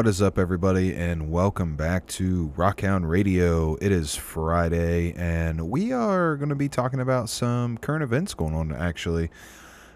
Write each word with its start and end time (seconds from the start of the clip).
What 0.00 0.06
is 0.06 0.22
up, 0.22 0.38
everybody, 0.38 0.94
and 0.94 1.30
welcome 1.30 1.76
back 1.76 2.06
to 2.06 2.54
Rockhound 2.56 3.06
Radio. 3.06 3.76
It 3.82 3.92
is 3.92 4.16
Friday, 4.16 5.12
and 5.12 5.68
we 5.68 5.92
are 5.92 6.36
going 6.36 6.48
to 6.48 6.54
be 6.54 6.70
talking 6.70 7.00
about 7.00 7.28
some 7.28 7.76
current 7.76 8.02
events 8.02 8.32
going 8.32 8.54
on, 8.54 8.72
actually. 8.72 9.30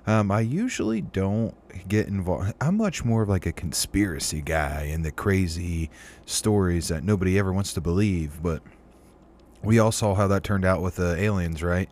Um, 0.06 0.30
I 0.30 0.41
usually 0.41 1.01
don't 1.01 1.55
get 1.88 2.06
involved. 2.06 2.52
I'm 2.61 2.77
much 2.77 3.02
more 3.02 3.23
of 3.23 3.30
like 3.30 3.46
a 3.46 3.52
conspiracy 3.52 4.43
guy 4.43 4.91
and 4.93 5.06
the 5.06 5.10
crazy 5.10 5.88
stories 6.27 6.88
that 6.88 7.02
nobody 7.02 7.38
ever 7.38 7.51
wants 7.51 7.73
to 7.73 7.80
believe, 7.80 8.43
but 8.43 8.62
we 9.62 9.79
all 9.79 9.91
saw 9.91 10.15
how 10.15 10.27
that 10.27 10.45
turned 10.45 10.66
out 10.66 10.82
with 10.82 10.96
the 10.96 11.16
aliens, 11.18 11.62
right? 11.62 11.88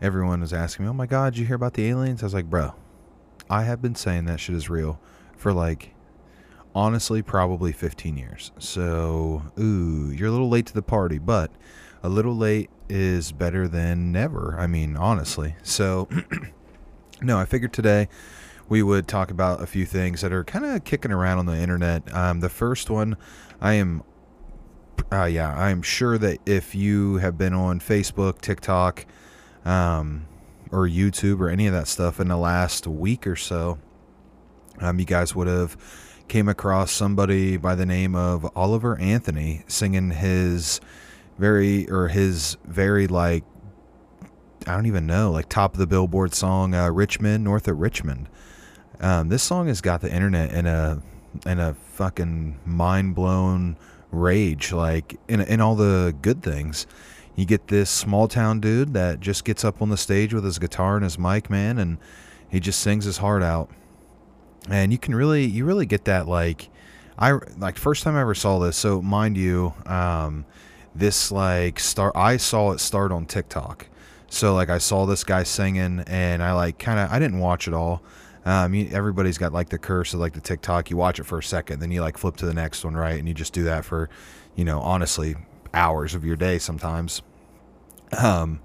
Everyone 0.00 0.40
was 0.40 0.54
asking 0.54 0.86
me, 0.86 0.88
Oh 0.88 0.94
my 0.94 1.04
God, 1.04 1.36
you 1.36 1.44
hear 1.44 1.56
about 1.56 1.74
the 1.74 1.86
aliens? 1.88 2.22
I 2.22 2.26
was 2.26 2.32
like, 2.32 2.48
Bro, 2.48 2.72
I 3.50 3.64
have 3.64 3.82
been 3.82 3.96
saying 3.96 4.24
that 4.24 4.40
shit 4.40 4.56
is 4.56 4.70
real 4.70 4.98
for 5.36 5.52
like 5.52 5.92
honestly 6.74 7.22
probably 7.22 7.72
15 7.72 8.16
years. 8.16 8.52
So, 8.58 9.42
ooh, 9.58 10.10
you're 10.10 10.28
a 10.28 10.32
little 10.32 10.48
late 10.48 10.66
to 10.66 10.74
the 10.74 10.82
party, 10.82 11.18
but 11.18 11.50
a 12.02 12.08
little 12.08 12.36
late 12.36 12.70
is 12.88 13.32
better 13.32 13.68
than 13.68 14.12
never. 14.12 14.56
I 14.58 14.66
mean, 14.66 14.96
honestly. 14.96 15.56
So, 15.62 16.08
no, 17.22 17.38
I 17.38 17.44
figured 17.44 17.72
today 17.72 18.08
we 18.68 18.82
would 18.82 19.08
talk 19.08 19.30
about 19.30 19.62
a 19.62 19.66
few 19.66 19.84
things 19.84 20.20
that 20.20 20.32
are 20.32 20.44
kind 20.44 20.64
of 20.64 20.84
kicking 20.84 21.10
around 21.10 21.38
on 21.38 21.46
the 21.46 21.56
internet. 21.56 22.14
Um, 22.14 22.40
the 22.40 22.48
first 22.48 22.88
one, 22.88 23.16
I 23.60 23.74
am, 23.74 24.02
uh, 25.12 25.24
yeah, 25.24 25.54
I 25.54 25.70
am 25.70 25.82
sure 25.82 26.18
that 26.18 26.38
if 26.46 26.74
you 26.74 27.16
have 27.16 27.36
been 27.36 27.52
on 27.52 27.80
Facebook, 27.80 28.40
TikTok, 28.40 29.06
um, 29.64 30.26
or 30.70 30.86
YouTube 30.86 31.40
or 31.40 31.48
any 31.48 31.66
of 31.66 31.72
that 31.72 31.88
stuff 31.88 32.20
in 32.20 32.28
the 32.28 32.36
last 32.36 32.86
week 32.86 33.26
or 33.26 33.34
so, 33.36 33.78
um, 34.80 34.98
you 34.98 35.04
guys 35.04 35.34
would 35.34 35.48
have 35.48 35.76
came 36.30 36.48
across 36.48 36.92
somebody 36.92 37.56
by 37.56 37.74
the 37.74 37.84
name 37.84 38.14
of 38.14 38.48
Oliver 38.56 38.96
Anthony 39.00 39.64
singing 39.66 40.12
his 40.12 40.80
very 41.38 41.90
or 41.90 42.06
his 42.06 42.56
very 42.64 43.08
like 43.08 43.42
I 44.64 44.76
don't 44.76 44.86
even 44.86 45.06
know 45.06 45.32
like 45.32 45.48
top 45.48 45.72
of 45.72 45.80
the 45.80 45.88
Billboard 45.88 46.32
song 46.32 46.72
uh, 46.72 46.88
Rich 46.88 47.20
Men 47.20 47.42
North 47.42 47.66
of 47.66 47.80
Richmond. 47.80 48.28
Um, 49.00 49.28
this 49.28 49.42
song 49.42 49.66
has 49.66 49.80
got 49.80 50.02
the 50.02 50.14
internet 50.14 50.52
in 50.52 50.66
a 50.66 51.02
in 51.44 51.58
a 51.58 51.74
fucking 51.74 52.60
mind 52.64 53.16
blown 53.16 53.76
rage 54.12 54.72
like 54.72 55.18
in 55.26 55.40
in 55.40 55.60
all 55.60 55.74
the 55.74 56.14
good 56.22 56.44
things. 56.44 56.86
You 57.34 57.44
get 57.44 57.66
this 57.66 57.90
small 57.90 58.28
town 58.28 58.60
dude 58.60 58.94
that 58.94 59.18
just 59.18 59.44
gets 59.44 59.64
up 59.64 59.82
on 59.82 59.88
the 59.88 59.96
stage 59.96 60.32
with 60.32 60.44
his 60.44 60.60
guitar 60.60 60.94
and 60.94 61.02
his 61.02 61.18
mic, 61.18 61.50
man, 61.50 61.76
and 61.78 61.98
he 62.48 62.60
just 62.60 62.78
sings 62.78 63.04
his 63.04 63.18
heart 63.18 63.42
out 63.42 63.68
and 64.70 64.92
you 64.92 64.98
can 64.98 65.14
really 65.14 65.44
you 65.44 65.64
really 65.64 65.86
get 65.86 66.04
that 66.04 66.28
like 66.28 66.68
I 67.18 67.32
like 67.58 67.76
first 67.76 68.02
time 68.02 68.16
I 68.16 68.22
ever 68.22 68.34
saw 68.34 68.58
this. 68.58 68.76
So 68.76 69.02
mind 69.02 69.36
you, 69.36 69.74
um, 69.84 70.46
this 70.94 71.30
like 71.30 71.78
start 71.78 72.16
I 72.16 72.38
saw 72.38 72.72
it 72.72 72.80
start 72.80 73.12
on 73.12 73.26
TikTok. 73.26 73.86
So 74.28 74.54
like 74.54 74.70
I 74.70 74.78
saw 74.78 75.06
this 75.06 75.24
guy 75.24 75.42
singing, 75.42 76.04
and 76.06 76.42
I 76.42 76.52
like 76.52 76.78
kind 76.78 76.98
of 76.98 77.10
I 77.10 77.18
didn't 77.18 77.40
watch 77.40 77.68
it 77.68 77.74
all. 77.74 78.02
Um, 78.46 78.72
you, 78.72 78.88
everybody's 78.90 79.36
got 79.36 79.52
like 79.52 79.68
the 79.68 79.78
curse 79.78 80.14
of 80.14 80.20
like 80.20 80.32
the 80.32 80.40
TikTok. 80.40 80.88
You 80.90 80.96
watch 80.96 81.20
it 81.20 81.24
for 81.24 81.38
a 81.38 81.42
second, 81.42 81.80
then 81.80 81.90
you 81.90 82.00
like 82.00 82.16
flip 82.16 82.36
to 82.36 82.46
the 82.46 82.54
next 82.54 82.84
one, 82.84 82.96
right? 82.96 83.18
And 83.18 83.28
you 83.28 83.34
just 83.34 83.52
do 83.52 83.64
that 83.64 83.84
for, 83.84 84.08
you 84.56 84.64
know, 84.64 84.80
honestly, 84.80 85.34
hours 85.74 86.14
of 86.14 86.24
your 86.24 86.36
day 86.36 86.58
sometimes. 86.58 87.20
Um, 88.16 88.60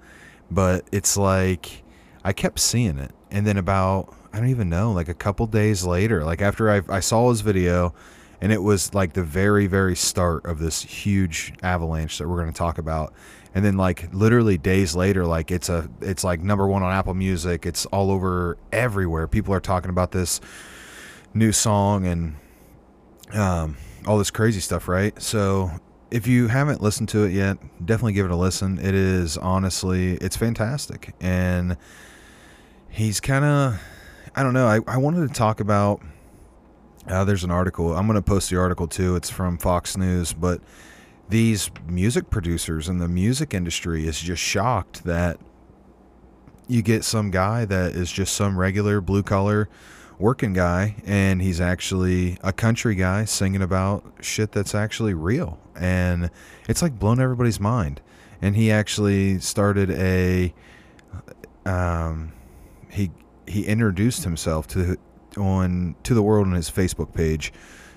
but 0.50 0.86
it's 0.92 1.16
like 1.16 1.82
I 2.24 2.32
kept 2.32 2.58
seeing 2.58 2.98
it, 2.98 3.12
and 3.36 3.46
then 3.46 3.58
about 3.58 4.14
I 4.32 4.38
don't 4.38 4.48
even 4.48 4.70
know, 4.70 4.92
like 4.92 5.08
a 5.08 5.14
couple 5.14 5.46
days 5.46 5.84
later, 5.84 6.24
like 6.24 6.40
after 6.40 6.70
I, 6.70 6.80
I 6.88 7.00
saw 7.00 7.28
his 7.28 7.42
video, 7.42 7.94
and 8.40 8.50
it 8.50 8.62
was 8.62 8.94
like 8.94 9.12
the 9.12 9.22
very, 9.22 9.66
very 9.66 9.94
start 9.94 10.46
of 10.46 10.58
this 10.58 10.82
huge 10.82 11.52
avalanche 11.62 12.16
that 12.16 12.28
we're 12.28 12.36
going 12.36 12.52
to 12.52 12.56
talk 12.56 12.78
about. 12.78 13.12
And 13.54 13.62
then 13.62 13.76
like 13.76 14.12
literally 14.14 14.56
days 14.56 14.96
later, 14.96 15.26
like 15.26 15.50
it's 15.50 15.68
a, 15.68 15.88
it's 16.00 16.24
like 16.24 16.40
number 16.40 16.66
one 16.66 16.82
on 16.82 16.92
Apple 16.92 17.12
Music. 17.12 17.66
It's 17.66 17.84
all 17.86 18.10
over 18.10 18.56
everywhere. 18.72 19.26
People 19.26 19.52
are 19.52 19.60
talking 19.60 19.90
about 19.90 20.12
this 20.12 20.40
new 21.34 21.52
song 21.52 22.06
and 22.06 22.36
um, 23.34 23.76
all 24.06 24.16
this 24.16 24.30
crazy 24.30 24.60
stuff, 24.60 24.88
right? 24.88 25.20
So 25.20 25.70
if 26.10 26.26
you 26.26 26.48
haven't 26.48 26.82
listened 26.82 27.10
to 27.10 27.24
it 27.24 27.32
yet, 27.32 27.58
definitely 27.84 28.14
give 28.14 28.24
it 28.24 28.32
a 28.32 28.36
listen. 28.36 28.78
It 28.78 28.94
is 28.94 29.36
honestly, 29.36 30.14
it's 30.14 30.36
fantastic, 30.36 31.14
and 31.20 31.76
he's 32.96 33.20
kind 33.20 33.44
of 33.44 33.80
I 34.34 34.42
don't 34.42 34.52
know. 34.52 34.66
I, 34.66 34.80
I 34.86 34.96
wanted 34.98 35.26
to 35.28 35.32
talk 35.32 35.60
about. 35.60 36.02
Uh, 37.06 37.24
there's 37.24 37.44
an 37.44 37.50
article. 37.50 37.96
I'm 37.96 38.06
going 38.06 38.16
to 38.16 38.22
post 38.22 38.50
the 38.50 38.58
article 38.58 38.88
too. 38.88 39.16
It's 39.16 39.30
from 39.30 39.58
Fox 39.58 39.96
News, 39.96 40.32
but 40.32 40.60
these 41.28 41.70
music 41.86 42.30
producers 42.30 42.88
in 42.88 42.98
the 42.98 43.08
music 43.08 43.54
industry 43.54 44.06
is 44.06 44.20
just 44.20 44.42
shocked 44.42 45.04
that 45.04 45.38
you 46.68 46.82
get 46.82 47.04
some 47.04 47.30
guy 47.30 47.64
that 47.64 47.92
is 47.92 48.10
just 48.10 48.34
some 48.34 48.58
regular 48.58 49.00
blue 49.00 49.22
collar 49.22 49.68
working 50.18 50.52
guy 50.52 50.96
and 51.04 51.42
he's 51.42 51.60
actually 51.60 52.38
a 52.42 52.52
country 52.52 52.94
guy 52.94 53.24
singing 53.24 53.62
about 53.62 54.04
shit 54.20 54.50
that's 54.52 54.74
actually 54.74 55.14
real 55.14 55.58
and 55.76 56.30
it's 56.68 56.80
like 56.80 56.98
blown 56.98 57.20
everybody's 57.20 57.60
mind 57.60 58.00
and 58.40 58.56
he 58.56 58.70
actually 58.72 59.38
started 59.38 59.90
a 59.90 60.54
um 61.66 62.32
he 62.90 63.10
he 63.46 63.66
introduced 63.66 64.24
himself 64.24 64.66
to 64.68 64.96
on 65.36 65.96
to 66.02 66.14
the 66.14 66.22
world 66.22 66.46
on 66.46 66.54
his 66.54 66.70
Facebook 66.70 67.14
page. 67.14 67.52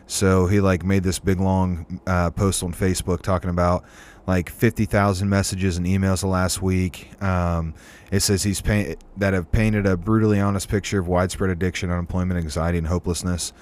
So 0.08 0.48
he 0.48 0.60
like 0.60 0.84
made 0.84 1.04
this 1.04 1.20
big 1.20 1.40
long 1.40 2.02
uh, 2.08 2.32
post 2.32 2.64
on 2.64 2.74
Facebook 2.74 3.22
talking 3.22 3.50
about 3.50 3.86
like 4.26 4.50
fifty 4.50 4.86
thousand 4.86 5.30
messages 5.30 5.78
and 5.78 5.86
emails 5.86 6.22
the 6.22 6.28
last 6.28 6.62
week. 6.62 7.22
Um, 7.22 7.76
it 8.12 8.22
says 8.22 8.44
he's 8.44 8.62
paint 8.62 9.04
that 9.18 9.34
have 9.34 9.52
painted 9.52 9.86
a 9.86 9.96
brutally 9.96 10.40
honest 10.40 10.68
picture 10.68 11.00
of 11.00 11.08
widespread 11.08 11.52
addiction, 11.52 11.92
unemployment, 11.92 12.40
anxiety, 12.40 12.80
and 12.80 12.88
hopelessness. 12.88 13.54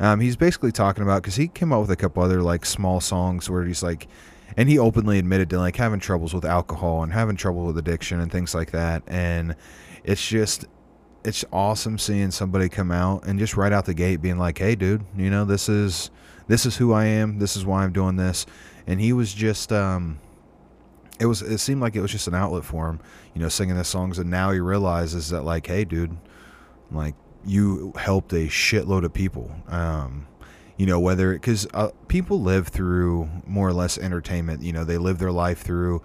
Um, 0.00 0.18
he's 0.18 0.36
basically 0.36 0.72
talking 0.72 1.04
about 1.04 1.22
because 1.22 1.36
he 1.36 1.46
came 1.46 1.72
up 1.72 1.80
with 1.80 1.90
a 1.90 1.96
couple 1.96 2.22
other 2.22 2.42
like 2.42 2.64
small 2.64 3.00
songs 3.00 3.48
where 3.48 3.64
he's 3.64 3.82
like, 3.82 4.08
and 4.56 4.68
he 4.68 4.78
openly 4.78 5.20
admitted 5.20 5.50
to 5.50 5.58
like 5.58 5.76
having 5.76 6.00
troubles 6.00 6.34
with 6.34 6.44
alcohol 6.44 7.04
and 7.04 7.12
having 7.12 7.36
trouble 7.36 7.66
with 7.66 7.78
addiction 7.78 8.18
and 8.18 8.32
things 8.32 8.54
like 8.54 8.72
that. 8.72 9.04
And 9.06 9.54
it's 10.04 10.26
just 10.26 10.66
it's 11.24 11.44
awesome 11.52 11.98
seeing 11.98 12.30
somebody 12.30 12.68
come 12.68 12.90
out 12.90 13.24
and 13.26 13.38
just 13.38 13.56
right 13.56 13.72
out 13.72 13.84
the 13.84 13.94
gate 13.94 14.16
being 14.16 14.38
like, 14.38 14.58
"Hey, 14.58 14.74
dude, 14.74 15.04
you 15.16 15.30
know 15.30 15.44
this 15.44 15.68
is 15.68 16.10
this 16.48 16.66
is 16.66 16.76
who 16.76 16.92
I 16.92 17.04
am. 17.04 17.38
This 17.38 17.56
is 17.56 17.64
why 17.64 17.84
I'm 17.84 17.92
doing 17.92 18.16
this." 18.16 18.46
And 18.86 19.00
he 19.00 19.12
was 19.12 19.32
just, 19.32 19.72
um, 19.72 20.18
it 21.20 21.26
was 21.26 21.42
it 21.42 21.58
seemed 21.58 21.80
like 21.80 21.94
it 21.94 22.00
was 22.00 22.10
just 22.10 22.26
an 22.26 22.34
outlet 22.34 22.64
for 22.64 22.88
him, 22.88 23.00
you 23.34 23.40
know, 23.40 23.48
singing 23.48 23.76
the 23.76 23.84
songs. 23.84 24.18
And 24.18 24.30
now 24.30 24.50
he 24.50 24.58
realizes 24.58 25.28
that, 25.30 25.42
like, 25.42 25.66
hey, 25.66 25.84
dude, 25.84 26.16
like 26.90 27.14
you 27.44 27.92
helped 27.96 28.32
a 28.32 28.46
shitload 28.48 29.04
of 29.04 29.12
people. 29.12 29.50
Um, 29.68 30.26
you 30.76 30.86
know, 30.86 30.98
whether 30.98 31.32
because 31.34 31.68
uh, 31.74 31.90
people 32.08 32.40
live 32.40 32.68
through 32.68 33.28
more 33.46 33.68
or 33.68 33.72
less 33.72 33.98
entertainment. 33.98 34.62
You 34.62 34.72
know, 34.72 34.84
they 34.84 34.98
live 34.98 35.18
their 35.18 35.30
life 35.30 35.60
through 35.60 36.02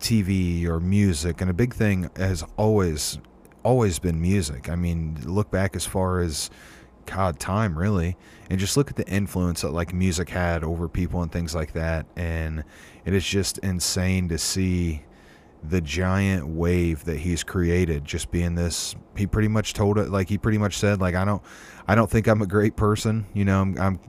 TV 0.00 0.64
or 0.66 0.80
music, 0.80 1.40
and 1.40 1.50
a 1.50 1.54
big 1.54 1.74
thing 1.74 2.10
has 2.16 2.44
always 2.56 3.18
always 3.62 3.98
been 3.98 4.20
music. 4.20 4.68
I 4.68 4.76
mean, 4.76 5.18
look 5.24 5.50
back 5.50 5.76
as 5.76 5.84
far 5.84 6.20
as 6.20 6.50
God 7.06 7.38
time 7.38 7.78
really, 7.78 8.16
and 8.50 8.58
just 8.58 8.76
look 8.76 8.90
at 8.90 8.96
the 8.96 9.08
influence 9.08 9.62
that 9.62 9.70
like 9.70 9.92
music 9.92 10.28
had 10.28 10.62
over 10.62 10.88
people 10.88 11.22
and 11.22 11.32
things 11.32 11.54
like 11.54 11.72
that. 11.72 12.06
And 12.16 12.64
it 13.04 13.14
is 13.14 13.24
just 13.24 13.58
insane 13.58 14.28
to 14.28 14.38
see 14.38 15.04
the 15.62 15.80
giant 15.80 16.46
wave 16.46 17.04
that 17.04 17.18
he's 17.18 17.42
created 17.42 18.04
just 18.04 18.30
being 18.30 18.54
this 18.54 18.94
he 19.16 19.26
pretty 19.26 19.48
much 19.48 19.74
told 19.74 19.98
it 19.98 20.08
like 20.08 20.28
he 20.28 20.38
pretty 20.38 20.58
much 20.58 20.78
said 20.78 21.00
like 21.00 21.16
i 21.16 21.24
don't 21.24 21.42
i 21.88 21.96
don't 21.96 22.08
think 22.08 22.28
i'm 22.28 22.42
a 22.42 22.46
great 22.46 22.76
person 22.76 23.26
you 23.34 23.44
know 23.44 23.60
i'm, 23.60 23.76
I'm 23.80 24.00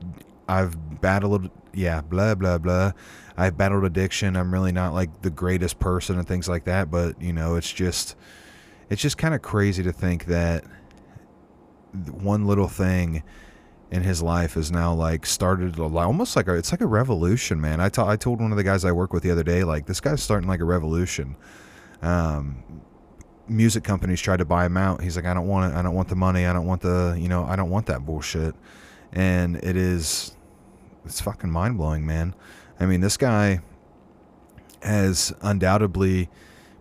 i've 0.48 1.00
battled 1.00 1.50
yeah 1.74 2.02
blah 2.02 2.36
blah 2.36 2.58
blah 2.58 2.92
i've 3.40 3.56
battled 3.56 3.84
addiction 3.84 4.36
i'm 4.36 4.52
really 4.52 4.72
not 4.72 4.94
like 4.94 5.22
the 5.22 5.30
greatest 5.30 5.78
person 5.78 6.18
and 6.18 6.28
things 6.28 6.48
like 6.48 6.64
that 6.64 6.90
but 6.90 7.20
you 7.20 7.32
know 7.32 7.56
it's 7.56 7.72
just 7.72 8.16
it's 8.88 9.00
just 9.00 9.16
kind 9.18 9.34
of 9.34 9.42
crazy 9.42 9.82
to 9.82 9.92
think 9.92 10.26
that 10.26 10.64
one 12.10 12.46
little 12.46 12.68
thing 12.68 13.22
in 13.90 14.02
his 14.02 14.22
life 14.22 14.56
is 14.56 14.70
now 14.70 14.94
like 14.94 15.26
started 15.26 15.78
almost 15.78 16.36
like 16.36 16.46
a, 16.48 16.54
it's 16.54 16.70
like 16.70 16.80
a 16.80 16.86
revolution, 16.86 17.60
man. 17.60 17.80
I, 17.80 17.88
t- 17.88 18.02
I 18.02 18.16
told 18.16 18.40
one 18.40 18.52
of 18.52 18.56
the 18.56 18.64
guys 18.64 18.84
I 18.84 18.92
work 18.92 19.12
with 19.12 19.22
the 19.22 19.30
other 19.30 19.42
day, 19.42 19.64
like 19.64 19.86
this 19.86 20.00
guy's 20.00 20.22
starting 20.22 20.48
like 20.48 20.60
a 20.60 20.64
revolution. 20.64 21.36
Um, 22.02 22.62
music 23.48 23.82
companies 23.82 24.20
tried 24.20 24.38
to 24.38 24.44
buy 24.44 24.66
him 24.66 24.76
out. 24.76 25.02
He's 25.02 25.16
like, 25.16 25.24
I 25.24 25.34
don't 25.34 25.48
want 25.48 25.72
it. 25.72 25.76
I 25.76 25.82
don't 25.82 25.94
want 25.94 26.08
the 26.08 26.14
money. 26.14 26.46
I 26.46 26.52
don't 26.52 26.66
want 26.66 26.82
the, 26.82 27.16
you 27.18 27.28
know, 27.28 27.44
I 27.44 27.56
don't 27.56 27.70
want 27.70 27.86
that 27.86 28.06
bullshit. 28.06 28.54
And 29.12 29.56
it 29.56 29.76
is, 29.76 30.36
it's 31.04 31.20
fucking 31.20 31.50
mind 31.50 31.76
blowing, 31.76 32.06
man. 32.06 32.34
I 32.80 32.86
mean, 32.86 33.00
this 33.00 33.16
guy 33.16 33.60
has 34.82 35.32
undoubtedly 35.42 36.30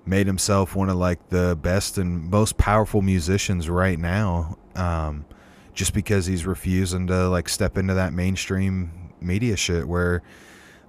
made 0.06 0.26
himself 0.26 0.76
one 0.76 0.90
of 0.90 0.96
like 0.96 1.30
the 1.30 1.58
best 1.62 1.98
and 1.98 2.32
most 2.32 2.58
powerful 2.58 3.02
musicians 3.02 3.70
right 3.70 4.00
now 4.00 4.58
um, 4.76 5.26
just 5.74 5.94
because 5.94 6.26
he's 6.26 6.46
refusing 6.46 7.06
to 7.08 7.30
like 7.30 7.48
step 7.48 7.78
into 7.78 7.94
that 7.94 8.14
mainstream 8.14 9.12
media 9.22 9.56
shit 9.56 9.88
where 9.88 10.24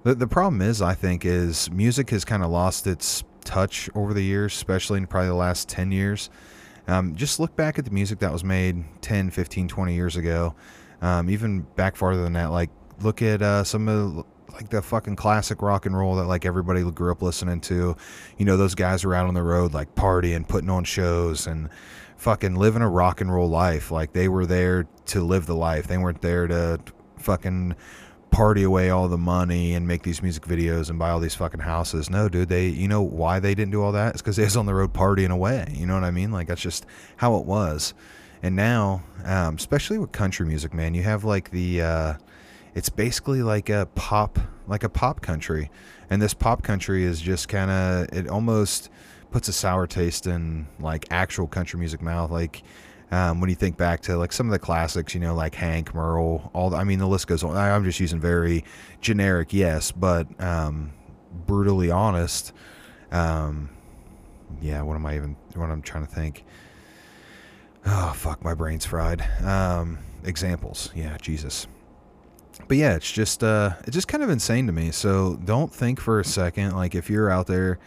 the 0.03 0.15
the 0.15 0.27
problem 0.27 0.61
is 0.61 0.81
I 0.81 0.95
think 0.95 1.25
is 1.25 1.69
music 1.69 2.09
has 2.09 2.25
kind 2.25 2.43
of 2.43 2.49
lost 2.49 2.87
its 2.87 3.23
touch 3.43 3.89
over 3.95 4.13
the 4.13 4.23
years, 4.23 4.53
especially 4.53 4.97
in 4.97 5.07
probably 5.07 5.27
the 5.27 5.35
last 5.35 5.67
10 5.69 5.91
years. 5.91 6.29
Um, 6.87 7.15
just 7.15 7.39
look 7.39 7.55
back 7.55 7.77
at 7.77 7.85
the 7.85 7.91
music 7.91 8.19
that 8.19 8.31
was 8.31 8.43
made 8.43 8.83
10, 9.01 9.29
15, 9.29 9.67
20 9.67 9.93
years 9.93 10.15
ago. 10.15 10.55
Um, 11.01 11.29
even 11.29 11.61
back 11.75 11.95
farther 11.95 12.23
than 12.23 12.33
that, 12.33 12.47
like 12.47 12.69
look 13.01 13.21
at 13.21 13.41
uh, 13.41 13.63
some 13.63 13.87
of 13.87 14.25
like 14.53 14.69
the 14.69 14.81
fucking 14.81 15.15
classic 15.15 15.61
rock 15.61 15.85
and 15.85 15.97
roll 15.97 16.15
that 16.15 16.25
like 16.25 16.45
everybody 16.45 16.83
grew 16.91 17.11
up 17.11 17.21
listening 17.21 17.61
to. 17.61 17.95
You 18.37 18.45
know, 18.45 18.57
those 18.57 18.75
guys 18.75 19.03
were 19.03 19.15
out 19.15 19.27
on 19.27 19.33
the 19.33 19.43
road 19.43 19.73
like 19.73 19.95
partying, 19.95 20.47
putting 20.47 20.69
on 20.69 20.83
shows 20.83 21.47
and 21.47 21.69
fucking 22.17 22.55
living 22.55 22.81
a 22.81 22.89
rock 22.89 23.21
and 23.21 23.33
roll 23.33 23.49
life. 23.49 23.91
Like 23.91 24.13
they 24.13 24.27
were 24.27 24.45
there 24.45 24.87
to 25.07 25.21
live 25.21 25.45
the 25.45 25.55
life. 25.55 25.87
They 25.87 25.97
weren't 25.97 26.21
there 26.21 26.47
to 26.47 26.79
fucking 27.17 27.75
party 28.31 28.63
away 28.63 28.89
all 28.89 29.07
the 29.09 29.17
money 29.17 29.73
and 29.73 29.85
make 29.87 30.03
these 30.03 30.23
music 30.23 30.43
videos 30.43 30.89
and 30.89 30.97
buy 30.97 31.09
all 31.09 31.19
these 31.19 31.35
fucking 31.35 31.59
houses. 31.59 32.09
No, 32.09 32.29
dude, 32.29 32.49
they 32.49 32.67
you 32.67 32.87
know 32.87 33.01
why 33.01 33.39
they 33.39 33.53
didn't 33.53 33.71
do 33.71 33.81
all 33.81 33.91
that? 33.91 34.13
It's 34.13 34.21
because 34.21 34.37
they 34.37 34.43
was 34.43 34.57
on 34.57 34.65
the 34.65 34.73
road 34.73 34.93
partying 34.93 35.31
away. 35.31 35.73
You 35.75 35.85
know 35.85 35.95
what 35.95 36.03
I 36.03 36.11
mean? 36.11 36.31
Like 36.31 36.47
that's 36.47 36.61
just 36.61 36.85
how 37.17 37.35
it 37.37 37.45
was. 37.45 37.93
And 38.43 38.55
now, 38.55 39.03
um, 39.23 39.55
especially 39.55 39.99
with 39.99 40.11
country 40.11 40.47
music, 40.47 40.73
man, 40.73 40.93
you 40.95 41.03
have 41.03 41.23
like 41.23 41.51
the 41.51 41.81
uh, 41.81 42.13
it's 42.75 42.89
basically 42.89 43.43
like 43.43 43.69
a 43.69 43.87
pop 43.95 44.39
like 44.67 44.83
a 44.83 44.89
pop 44.89 45.21
country. 45.21 45.69
And 46.09 46.21
this 46.21 46.33
pop 46.33 46.63
country 46.63 47.03
is 47.03 47.21
just 47.21 47.47
kind 47.47 47.69
of 47.71 48.17
it 48.17 48.27
almost 48.27 48.89
puts 49.31 49.47
a 49.47 49.53
sour 49.53 49.87
taste 49.87 50.27
in 50.27 50.67
like 50.79 51.05
actual 51.11 51.47
country 51.47 51.79
music 51.79 52.01
mouth. 52.01 52.31
Like 52.31 52.63
um, 53.11 53.41
when 53.41 53.49
you 53.49 53.55
think 53.55 53.77
back 53.77 54.01
to 54.01 54.17
like 54.17 54.31
some 54.31 54.47
of 54.47 54.51
the 54.51 54.59
classics 54.59 55.13
you 55.13 55.19
know 55.19 55.35
like 55.35 55.53
hank 55.53 55.93
merle 55.93 56.49
all 56.53 56.69
the, 56.69 56.77
i 56.77 56.85
mean 56.85 56.97
the 56.99 57.07
list 57.07 57.27
goes 57.27 57.43
on. 57.43 57.55
I'm 57.55 57.83
just 57.83 57.99
using 57.99 58.21
very 58.21 58.63
generic 59.01 59.51
yes 59.51 59.91
but 59.91 60.27
um, 60.41 60.93
brutally 61.45 61.91
honest 61.91 62.53
um, 63.11 63.69
yeah 64.61 64.81
what 64.81 64.95
am 64.95 65.05
i 65.05 65.15
even 65.15 65.35
what 65.55 65.69
i'm 65.69 65.81
trying 65.81 66.05
to 66.05 66.11
think? 66.11 66.45
Oh 67.85 68.13
fuck 68.15 68.43
my 68.43 68.53
brain's 68.53 68.85
fried. 68.85 69.21
Um, 69.43 69.99
examples. 70.23 70.91
Yeah 70.95 71.17
jesus 71.17 71.67
but 72.67 72.77
yeah, 72.77 72.95
it's 72.95 73.11
just 73.11 73.43
uh, 73.43 73.71
it's 73.81 73.95
just 73.95 74.07
kind 74.07 74.23
of 74.23 74.29
insane 74.29 74.67
to 74.67 74.73
me. 74.73 74.91
So 74.91 75.35
don't 75.43 75.73
think 75.73 75.99
for 75.99 76.19
a 76.19 76.25
second 76.25 76.75
like 76.75 76.95
if 76.95 77.09
you're 77.09 77.29
out 77.29 77.47
there 77.47 77.79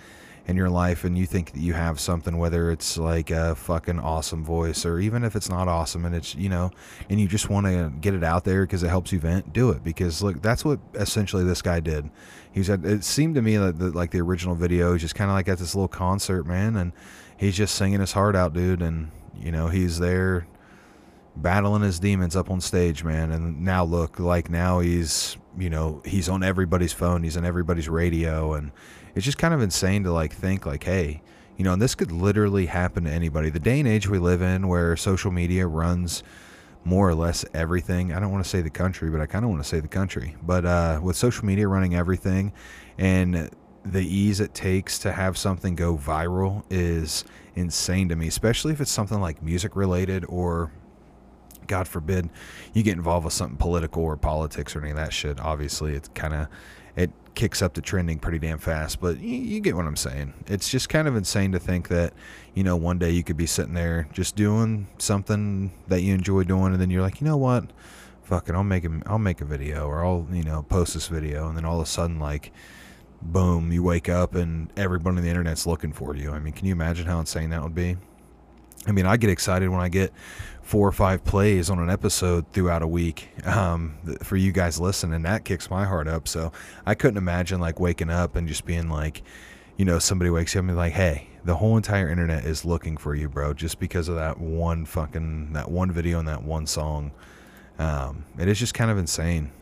in 0.47 0.57
your 0.57 0.69
life 0.69 1.05
and 1.05 1.17
you 1.17 1.25
think 1.25 1.53
that 1.53 1.61
you 1.61 1.73
have 1.73 1.99
something, 1.99 2.37
whether 2.37 2.71
it's 2.71 2.99
like 2.99 3.31
a 3.31 3.55
fucking 3.55 3.99
awesome 3.99 4.45
voice 4.45 4.85
or 4.85 4.99
even 5.01 5.25
if 5.25 5.35
it's 5.35 5.49
not 5.49 5.69
awesome 5.69 6.05
and 6.05 6.15
it's 6.15 6.35
you 6.35 6.49
know, 6.49 6.71
and 7.09 7.21
you 7.21 7.27
just 7.27 7.49
want 7.49 7.67
to 7.67 7.93
get 8.01 8.15
it 8.15 8.23
out 8.23 8.45
there 8.45 8.65
because 8.65 8.83
it 8.83 8.89
helps 8.89 9.13
you 9.13 9.19
vent, 9.19 9.53
do 9.53 9.71
it 9.71 9.83
because 9.83 10.23
look, 10.23 10.43
that's 10.43 10.65
what 10.65 10.79
essentially 10.95 11.45
this 11.45 11.63
guy 11.63 11.81
did. 11.81 12.11
He 12.53 12.63
said, 12.63 12.85
it 12.85 13.05
seemed 13.05 13.35
to 13.35 13.43
me 13.43 13.57
that 13.57 13.79
the, 13.79 13.91
like 13.91 14.11
the 14.11 14.21
original 14.21 14.55
video, 14.55 14.93
he's 14.93 15.03
just 15.03 15.15
kind 15.15 15.31
of 15.31 15.35
like 15.35 15.49
at 15.49 15.59
this 15.59 15.75
little 15.75 15.89
concert, 15.89 16.45
man, 16.47 16.77
and 16.77 16.93
he's 17.37 17.57
just 17.57 17.75
singing 17.75 18.01
his 18.01 18.13
heart 18.13 18.37
out, 18.37 18.53
dude, 18.53 18.83
and 18.83 19.11
you 19.37 19.51
know 19.51 19.69
he's 19.69 19.99
there 19.99 20.47
battling 21.37 21.83
his 21.83 21.99
demons 21.99 22.37
up 22.37 22.51
on 22.51 22.61
stage, 22.61 23.05
man. 23.05 23.31
And 23.31 23.63
now 23.63 23.85
look, 23.85 24.19
like 24.19 24.51
now 24.51 24.81
he's, 24.81 25.37
you 25.59 25.71
know, 25.71 26.03
he's 26.05 26.29
on 26.29 26.43
everybody's 26.43 26.93
phone, 26.93 27.23
he's 27.23 27.37
on 27.37 27.45
everybody's 27.45 27.89
radio, 27.89 28.55
and 28.55 28.73
it's 29.15 29.25
just 29.25 29.39
kind 29.39 29.55
of 29.55 29.61
insane 29.61 30.05
to 30.05 30.13
like 30.13 30.33
think 30.33 30.67
like, 30.67 30.85
hey, 30.85 31.23
you 31.57 31.65
know, 31.65 31.73
and 31.73 31.83
this 31.83 31.95
could 31.95 32.11
literally 32.11 32.67
happen 32.67 33.05
to 33.05 33.11
anybody. 33.11 33.51
The 33.51 33.61
day 33.61 33.79
and 33.79 33.89
age 33.89 34.09
we 34.09 34.19
live 34.19 34.43
in, 34.43 34.67
where 34.69 34.97
social 34.97 35.31
media 35.31 35.67
runs 35.67 36.23
more 36.85 37.09
or 37.09 37.15
less 37.15 37.45
everything. 37.55 38.13
I 38.13 38.21
don't 38.21 38.31
want 38.31 38.45
to 38.45 38.51
say 38.51 38.61
the 38.61 38.71
country, 38.71 39.11
but 39.11 39.21
I 39.21 39.27
kind 39.27 39.45
of 39.45 39.51
want 39.51 39.63
to 39.63 39.69
say 39.69 39.81
the 39.81 39.89
country. 39.89 40.37
But 40.43 40.65
uh, 40.67 41.01
with 41.03 41.17
social 41.17 41.47
media 41.47 41.67
running 41.69 41.95
everything, 41.95 42.53
and 42.99 43.51
the 43.85 44.03
ease 44.03 44.41
it 44.41 44.55
takes 44.55 44.99
to 45.01 45.13
have 45.13 45.37
something 45.37 45.75
go 45.75 45.97
viral 45.97 46.65
is 46.71 47.25
insane 47.55 48.09
to 48.09 48.17
me, 48.17 48.29
especially 48.29 48.73
if 48.73 48.81
it's 48.81 48.91
something 48.91 49.21
like 49.21 49.43
music 49.43 49.77
related 49.77 50.25
or 50.29 50.73
God 51.67 51.89
forbid 51.89 52.31
you 52.73 52.83
get 52.83 52.97
involved 52.97 53.25
with 53.25 53.35
something 53.35 53.57
political 53.57 54.03
or 54.03 54.17
politics 54.17 54.75
or 54.75 54.81
any 54.81 54.91
of 54.91 54.97
that 54.97 55.13
shit. 55.13 55.41
Obviously, 55.41 55.95
it 55.95 56.09
kind 56.15 56.35
of 56.35 56.49
it 56.97 57.11
kicks 57.35 57.63
up 57.63 57.75
the 57.75 57.81
trending 57.81 58.19
pretty 58.19 58.39
damn 58.39 58.59
fast. 58.59 59.01
But 59.01 59.19
you, 59.21 59.37
you, 59.37 59.61
get 59.61 59.77
what 59.77 59.87
I'm 59.87 59.97
saying. 59.97 60.35
It's 60.47 60.69
just 60.69 60.89
kind 60.89 61.09
of 61.09 61.17
insane 61.17 61.53
to 61.53 61.59
think 61.59 61.89
that 61.89 62.13
you 62.55 62.63
know 62.65 62.77
one 62.77 62.99
day 62.99 63.11
you 63.11 63.23
could 63.23 63.37
be 63.37 63.47
sitting 63.47 63.75
there 63.75 64.09
just 64.13 64.37
doing 64.37 64.89
something 64.99 65.73
that 65.89 66.03
you 66.03 66.15
enjoy 66.15 66.45
doing, 66.45 66.73
and 66.73 66.81
then 66.81 66.91
you're 66.91 67.03
like, 67.03 67.21
you 67.21 67.27
know 67.27 67.37
what, 67.37 67.73
fuck 68.23 68.49
it, 68.49 68.55
I'll 68.55 68.65
make 68.65 68.85
a, 68.85 69.03
I'll 69.07 69.19
make 69.19 69.41
a 69.41 69.45
video 69.45 69.87
or 69.87 70.05
I'll 70.05 70.27
you 70.33 70.45
know 70.45 70.63
post 70.63 70.95
this 70.95 71.09
video, 71.09 71.49
and 71.49 71.57
then 71.57 71.65
all 71.65 71.81
of 71.81 71.87
a 71.87 71.91
sudden 71.91 72.19
like. 72.19 72.53
Boom! 73.27 73.73
You 73.73 73.83
wake 73.83 74.11
up 74.11 74.35
and 74.35 74.71
everybody 74.77 75.17
on 75.17 75.23
the 75.23 75.31
internet's 75.31 75.67
looking 75.67 75.95
for 75.95 76.15
you. 76.15 76.33
I 76.33 76.41
mean, 76.41 76.53
can 76.53 76.67
you 76.67 76.73
imagine 76.73 77.07
how 77.07 77.21
insane 77.21 77.49
that 77.51 77.63
would 77.63 77.75
be? 77.75 77.97
I 78.87 78.93
mean, 78.93 79.07
I 79.07 79.17
get 79.17 79.31
excited 79.31 79.69
when 79.71 79.81
I 79.81 79.89
get 79.89 80.13
four 80.63 80.89
or 80.89 80.93
five 80.93 81.25
plays 81.25 81.71
on 81.71 81.79
an 81.79 81.91
episode 81.91 82.51
throughout 82.53 82.83
a 82.83 82.87
week 82.87 83.29
um, 83.47 83.97
for 84.23 84.37
you 84.37 84.53
guys 84.53 84.81
listening. 84.81 85.23
That 85.23 85.45
kicks 85.45 85.71
my 85.71 85.85
heart 85.85 86.09
up. 86.09 86.27
So 86.27 86.53
I 86.87 86.95
couldn't 86.95 87.19
imagine 87.19 87.61
like 87.61 87.81
waking 87.81 88.11
up 88.11 88.37
and 88.37 88.49
just 88.49 88.65
being 88.65 88.89
like, 88.89 89.23
you 89.77 89.85
know, 89.85 89.99
somebody 89.99 90.31
wakes 90.31 90.55
you 90.55 90.61
up 90.61 90.63
and 90.63 90.71
be 90.71 90.75
like, 90.75 90.93
hey, 90.93 91.29
the 91.45 91.57
whole 91.57 91.77
entire 91.77 92.09
internet 92.09 92.45
is 92.45 92.65
looking 92.65 92.97
for 92.97 93.15
you, 93.15 93.29
bro, 93.29 93.53
just 93.53 93.79
because 93.79 94.09
of 94.09 94.17
that 94.17 94.39
one 94.39 94.87
fucking, 94.87 95.53
that 95.53 95.71
one 95.71 95.91
video 95.91 96.19
and 96.19 96.29
that 96.29 96.43
one 96.43 96.67
song. 96.67 97.13
Um, 97.79 98.25
it 98.39 98.49
is 98.49 98.59
just 98.59 98.73
kind 98.73 98.91
of 98.91 98.99
insane. 98.99 99.53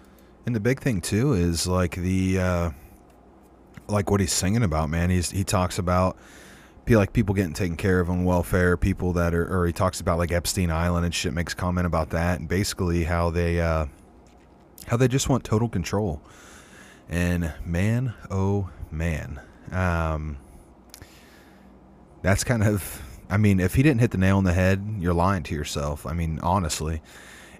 And 0.47 0.55
the 0.55 0.61
big 0.61 0.81
thing 0.81 1.01
too 1.01 1.33
is 1.33 1.67
like 1.67 1.97
the, 1.97 2.39
uh, 2.39 2.71
like 3.89 4.11
what 4.11 4.21
he's 4.21 4.33
singing 4.33 4.63
about, 4.63 4.91
man. 4.91 5.11
He's, 5.11 5.31
he 5.31 5.45
talks 5.45 5.79
about, 5.79 6.17
like 6.89 7.13
people 7.13 7.35
getting 7.35 7.55
taken 7.55 7.77
care 7.77 8.01
of 8.01 8.11
on 8.11 8.25
welfare, 8.25 8.77
people 8.77 9.13
that 9.15 9.35
are, 9.35 9.47
or 9.47 9.67
he 9.67 9.73
talks 9.73 10.01
about 10.01 10.19
like 10.19 10.33
Epstein 10.33 10.71
Island 10.71 11.05
and 11.05 11.15
shit, 11.15 11.33
makes 11.33 11.55
comment 11.55 11.87
about 11.87 12.11
that, 12.11 12.41
and 12.41 12.49
basically 12.49 13.05
how 13.05 13.31
they, 13.31 13.61
uh, 13.61 13.87
how 14.87 14.97
they 14.97 15.09
just 15.09 15.29
want 15.29 15.45
total 15.45 15.69
control. 15.69 16.21
And 17.09 17.53
man, 17.65 18.15
oh 18.31 18.71
man, 18.91 19.41
um, 19.71 20.39
that's 22.23 22.45
kind 22.45 22.63
of, 22.63 23.03
I 23.31 23.37
mean, 23.37 23.61
if 23.61 23.75
he 23.75 23.83
didn't 23.83 24.01
hit 24.01 24.11
the 24.11 24.19
nail 24.19 24.37
on 24.37 24.45
the 24.45 24.53
head, 24.53 24.97
you're 24.99 25.15
lying 25.15 25.43
to 25.45 25.55
yourself. 25.55 26.07
I 26.07 26.13
mean, 26.13 26.39
honestly, 26.43 27.01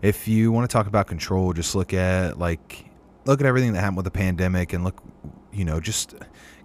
if 0.03 0.27
you 0.29 0.53
want 0.53 0.69
to 0.69 0.73
talk 0.73 0.87
about 0.87 1.07
control, 1.07 1.53
just 1.53 1.75
look 1.75 1.95
at 1.95 2.39
like, 2.39 2.87
look 3.25 3.41
at 3.41 3.47
everything 3.47 3.73
that 3.73 3.81
happened 3.81 3.99
with 3.99 4.05
the 4.05 4.11
pandemic 4.11 4.73
and 4.73 4.85
look, 4.85 5.01
you 5.53 5.65
know, 5.65 5.81
just 5.81 6.15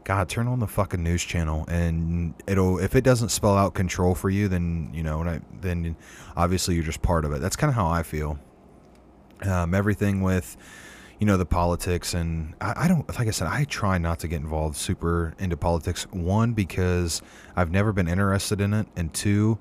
God, 0.08 0.30
turn 0.30 0.48
on 0.48 0.60
the 0.60 0.68
fucking 0.68 1.04
news 1.04 1.22
channel 1.22 1.66
and 1.68 2.34
it'll 2.48 2.80
if 2.80 2.96
it 2.96 3.04
doesn't 3.04 3.28
spell 3.28 3.58
out 3.58 3.74
control 3.74 4.16
for 4.16 4.30
you, 4.30 4.48
then 4.48 4.90
you 4.94 5.04
know, 5.04 5.42
then 5.60 5.98
obviously 6.38 6.76
you're 6.76 6.84
just 6.86 7.02
part 7.02 7.26
of 7.26 7.34
it. 7.34 7.42
That's 7.42 7.58
kind 7.58 7.68
of 7.70 7.76
how 7.76 7.90
I 7.90 8.04
feel. 8.04 8.40
Um, 9.42 9.74
everything 9.74 10.22
with 10.22 10.56
you 11.20 11.28
know 11.28 11.36
the 11.36 11.46
politics 11.46 12.14
and 12.14 12.54
I, 12.62 12.86
I, 12.86 12.88
don't 12.88 13.06
like 13.20 13.28
I 13.28 13.32
said 13.32 13.50
I 13.50 13.66
try 13.66 13.98
not 13.98 14.20
to 14.20 14.30
get 14.30 14.38
involved 14.38 14.78
super 14.78 15.34
into 15.40 15.58
politics. 15.58 16.04
One 16.12 16.54
because 16.54 17.22
I've 17.58 17.72
never 17.72 17.92
been 17.92 18.08
interested 18.08 18.62
in 18.62 18.74
it, 18.74 18.88
and 18.96 19.14
two 19.14 19.60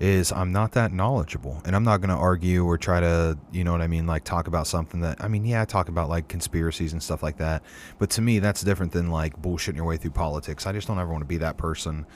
is 0.00 0.30
I'm 0.30 0.52
not 0.52 0.72
that 0.72 0.92
knowledgeable 0.92 1.60
and 1.64 1.74
I'm 1.74 1.82
not 1.82 2.00
going 2.00 2.10
to 2.10 2.16
argue 2.16 2.64
or 2.64 2.78
try 2.78 3.00
to, 3.00 3.36
you 3.50 3.64
know 3.64 3.72
what 3.72 3.80
I 3.80 3.88
mean, 3.88 4.06
like 4.06 4.24
talk 4.24 4.46
about 4.46 4.66
something 4.66 5.00
that, 5.00 5.22
I 5.22 5.28
mean, 5.28 5.44
yeah, 5.44 5.62
I 5.62 5.64
talk 5.64 5.88
about 5.88 6.08
like 6.08 6.28
conspiracies 6.28 6.92
and 6.92 7.02
stuff 7.02 7.22
like 7.22 7.38
that. 7.38 7.62
But 7.98 8.10
to 8.10 8.22
me, 8.22 8.38
that's 8.38 8.62
different 8.62 8.92
than 8.92 9.10
like 9.10 9.40
bullshitting 9.40 9.76
your 9.76 9.84
way 9.84 9.96
through 9.96 10.12
politics. 10.12 10.66
I 10.66 10.72
just 10.72 10.86
don't 10.86 10.98
ever 10.98 11.10
want 11.10 11.22
to 11.22 11.28
be 11.28 11.38
that 11.38 11.56
person. 11.56 12.06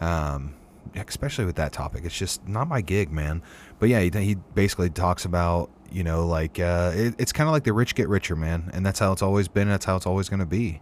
Um, 0.00 0.54
especially 0.94 1.44
with 1.44 1.56
that 1.56 1.72
topic. 1.72 2.04
It's 2.04 2.16
just 2.16 2.46
not 2.48 2.68
my 2.68 2.80
gig, 2.80 3.10
man. 3.12 3.42
But 3.78 3.90
yeah, 3.90 4.00
he, 4.00 4.10
he 4.10 4.34
basically 4.54 4.90
talks 4.90 5.24
about, 5.24 5.70
you 5.90 6.02
know, 6.02 6.26
like, 6.26 6.58
uh, 6.58 6.92
it, 6.94 7.14
it's 7.18 7.32
kind 7.32 7.48
of 7.48 7.52
like 7.52 7.64
the 7.64 7.72
rich 7.72 7.94
get 7.94 8.08
richer, 8.08 8.36
man. 8.36 8.70
And 8.72 8.84
that's 8.84 8.98
how 8.98 9.12
it's 9.12 9.22
always 9.22 9.48
been. 9.48 9.68
That's 9.68 9.84
how 9.84 9.96
it's 9.96 10.06
always 10.06 10.28
going 10.28 10.40
to 10.40 10.46
be. 10.46 10.80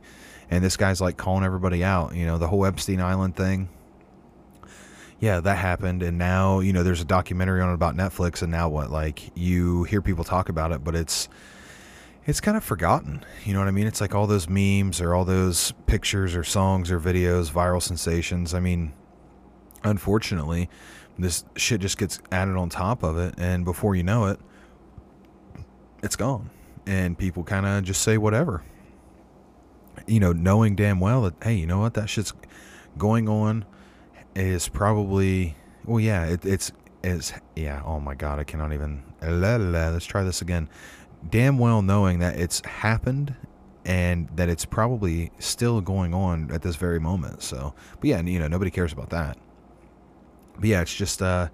And 0.50 0.65
this 0.65 0.77
guy's 0.77 1.00
like 1.00 1.17
calling 1.17 1.45
everybody 1.45 1.85
out, 1.85 2.15
you 2.15 2.27
know, 2.27 2.38
the 2.38 2.49
whole 2.49 2.65
Epstein 2.65 3.00
Island 3.00 3.37
thing 3.37 3.69
yeah, 5.21 5.41
that 5.41 5.57
happened, 5.57 6.03
and 6.03 6.17
now 6.17 6.61
you 6.61 6.73
know 6.73 6.83
there's 6.83 7.01
a 7.01 7.07
documentary 7.07 7.61
on 7.61 7.71
it 7.71 7.75
about 7.75 7.97
Netflix, 7.97 8.43
and 8.43 8.53
now 8.53 8.69
what? 8.69 8.91
Like 8.91 9.31
you 9.37 9.85
hear 9.85 10.01
people 10.01 10.23
talk 10.23 10.49
about 10.49 10.71
it, 10.71 10.85
but 10.85 10.95
it's 10.95 11.29
it's 12.25 12.41
kind 12.41 12.57
of 12.57 12.63
forgotten. 12.63 13.25
You 13.45 13.53
know 13.53 13.59
what 13.59 13.69
I 13.69 13.73
mean? 13.73 13.87
It's 13.87 14.01
like 14.01 14.15
all 14.15 14.29
those 14.29 14.49
memes 14.49 15.01
or 15.01 15.15
all 15.15 15.25
those 15.25 15.73
pictures 15.87 16.37
or 16.37 16.45
songs 16.45 16.91
or 16.91 17.01
videos, 17.01 17.51
viral 17.51 17.83
sensations. 17.83 18.55
I 18.55 18.61
mean, 18.61 18.93
unfortunately, 19.83 20.71
this 21.19 21.45
shit 21.57 21.81
just 21.81 21.99
gets 21.99 22.21
added 22.31 22.57
on 22.57 22.69
top 22.69 23.03
of 23.03 23.19
it, 23.19 23.35
and 23.39 23.65
before 23.65 23.97
you 23.97 24.05
know 24.05 24.27
it, 24.27 24.39
it's 26.01 26.15
gone, 26.15 26.51
and 26.87 27.19
people 27.19 27.43
kind 27.43 27.67
of 27.67 27.83
just 27.83 28.03
say 28.03 28.19
whatever. 28.19 28.63
You 30.07 30.21
know, 30.21 30.33
knowing 30.33 30.77
damn 30.77 31.01
well 31.01 31.23
that 31.23 31.43
hey, 31.43 31.55
you 31.55 31.67
know 31.67 31.81
what, 31.81 31.95
that 31.95 32.09
shit's 32.09 32.33
going 32.97 33.29
on 33.29 33.65
is 34.38 34.68
probably 34.68 35.57
well 35.85 36.00
yeah 36.00 36.25
it, 36.25 36.45
it's 36.45 36.73
yeah 37.54 37.83
oh 37.85 38.00
my 38.00 38.14
god 38.14 38.38
i 38.38 38.45
cannot 38.45 38.73
even 38.73 39.02
la, 39.23 39.57
la, 39.57 39.88
let's 39.90 40.04
try 40.07 40.23
this 40.25 40.42
again 40.42 40.68
damn 41.30 41.59
well 41.59 41.83
knowing 41.83 42.18
that 42.18 42.38
it's 42.38 42.64
happened 42.66 43.35
and 43.88 44.28
that 44.37 44.50
it's 44.50 44.66
probably 44.66 45.33
still 45.38 45.80
going 45.80 46.12
on 46.12 46.50
at 46.52 46.61
this 46.61 46.76
very 46.76 47.00
moment. 47.00 47.42
So, 47.42 47.75
but 47.99 48.04
yeah, 48.04 48.21
you 48.21 48.38
know, 48.38 48.47
nobody 48.47 48.71
cares 48.71 48.92
about 48.92 49.11
that. 49.11 49.38
But 50.57 50.64
yeah, 50.68 50.83
it's 50.83 50.95
just 50.95 51.23
uh 51.23 51.49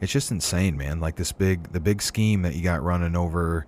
it's 0.00 0.12
just 0.12 0.30
insane, 0.30 0.76
man. 0.76 1.00
Like 1.00 1.16
this 1.16 1.32
big 1.32 1.72
the 1.72 1.80
big 1.80 2.02
scheme 2.02 2.42
that 2.42 2.54
you 2.54 2.62
got 2.62 2.82
running 2.82 3.16
over 3.16 3.66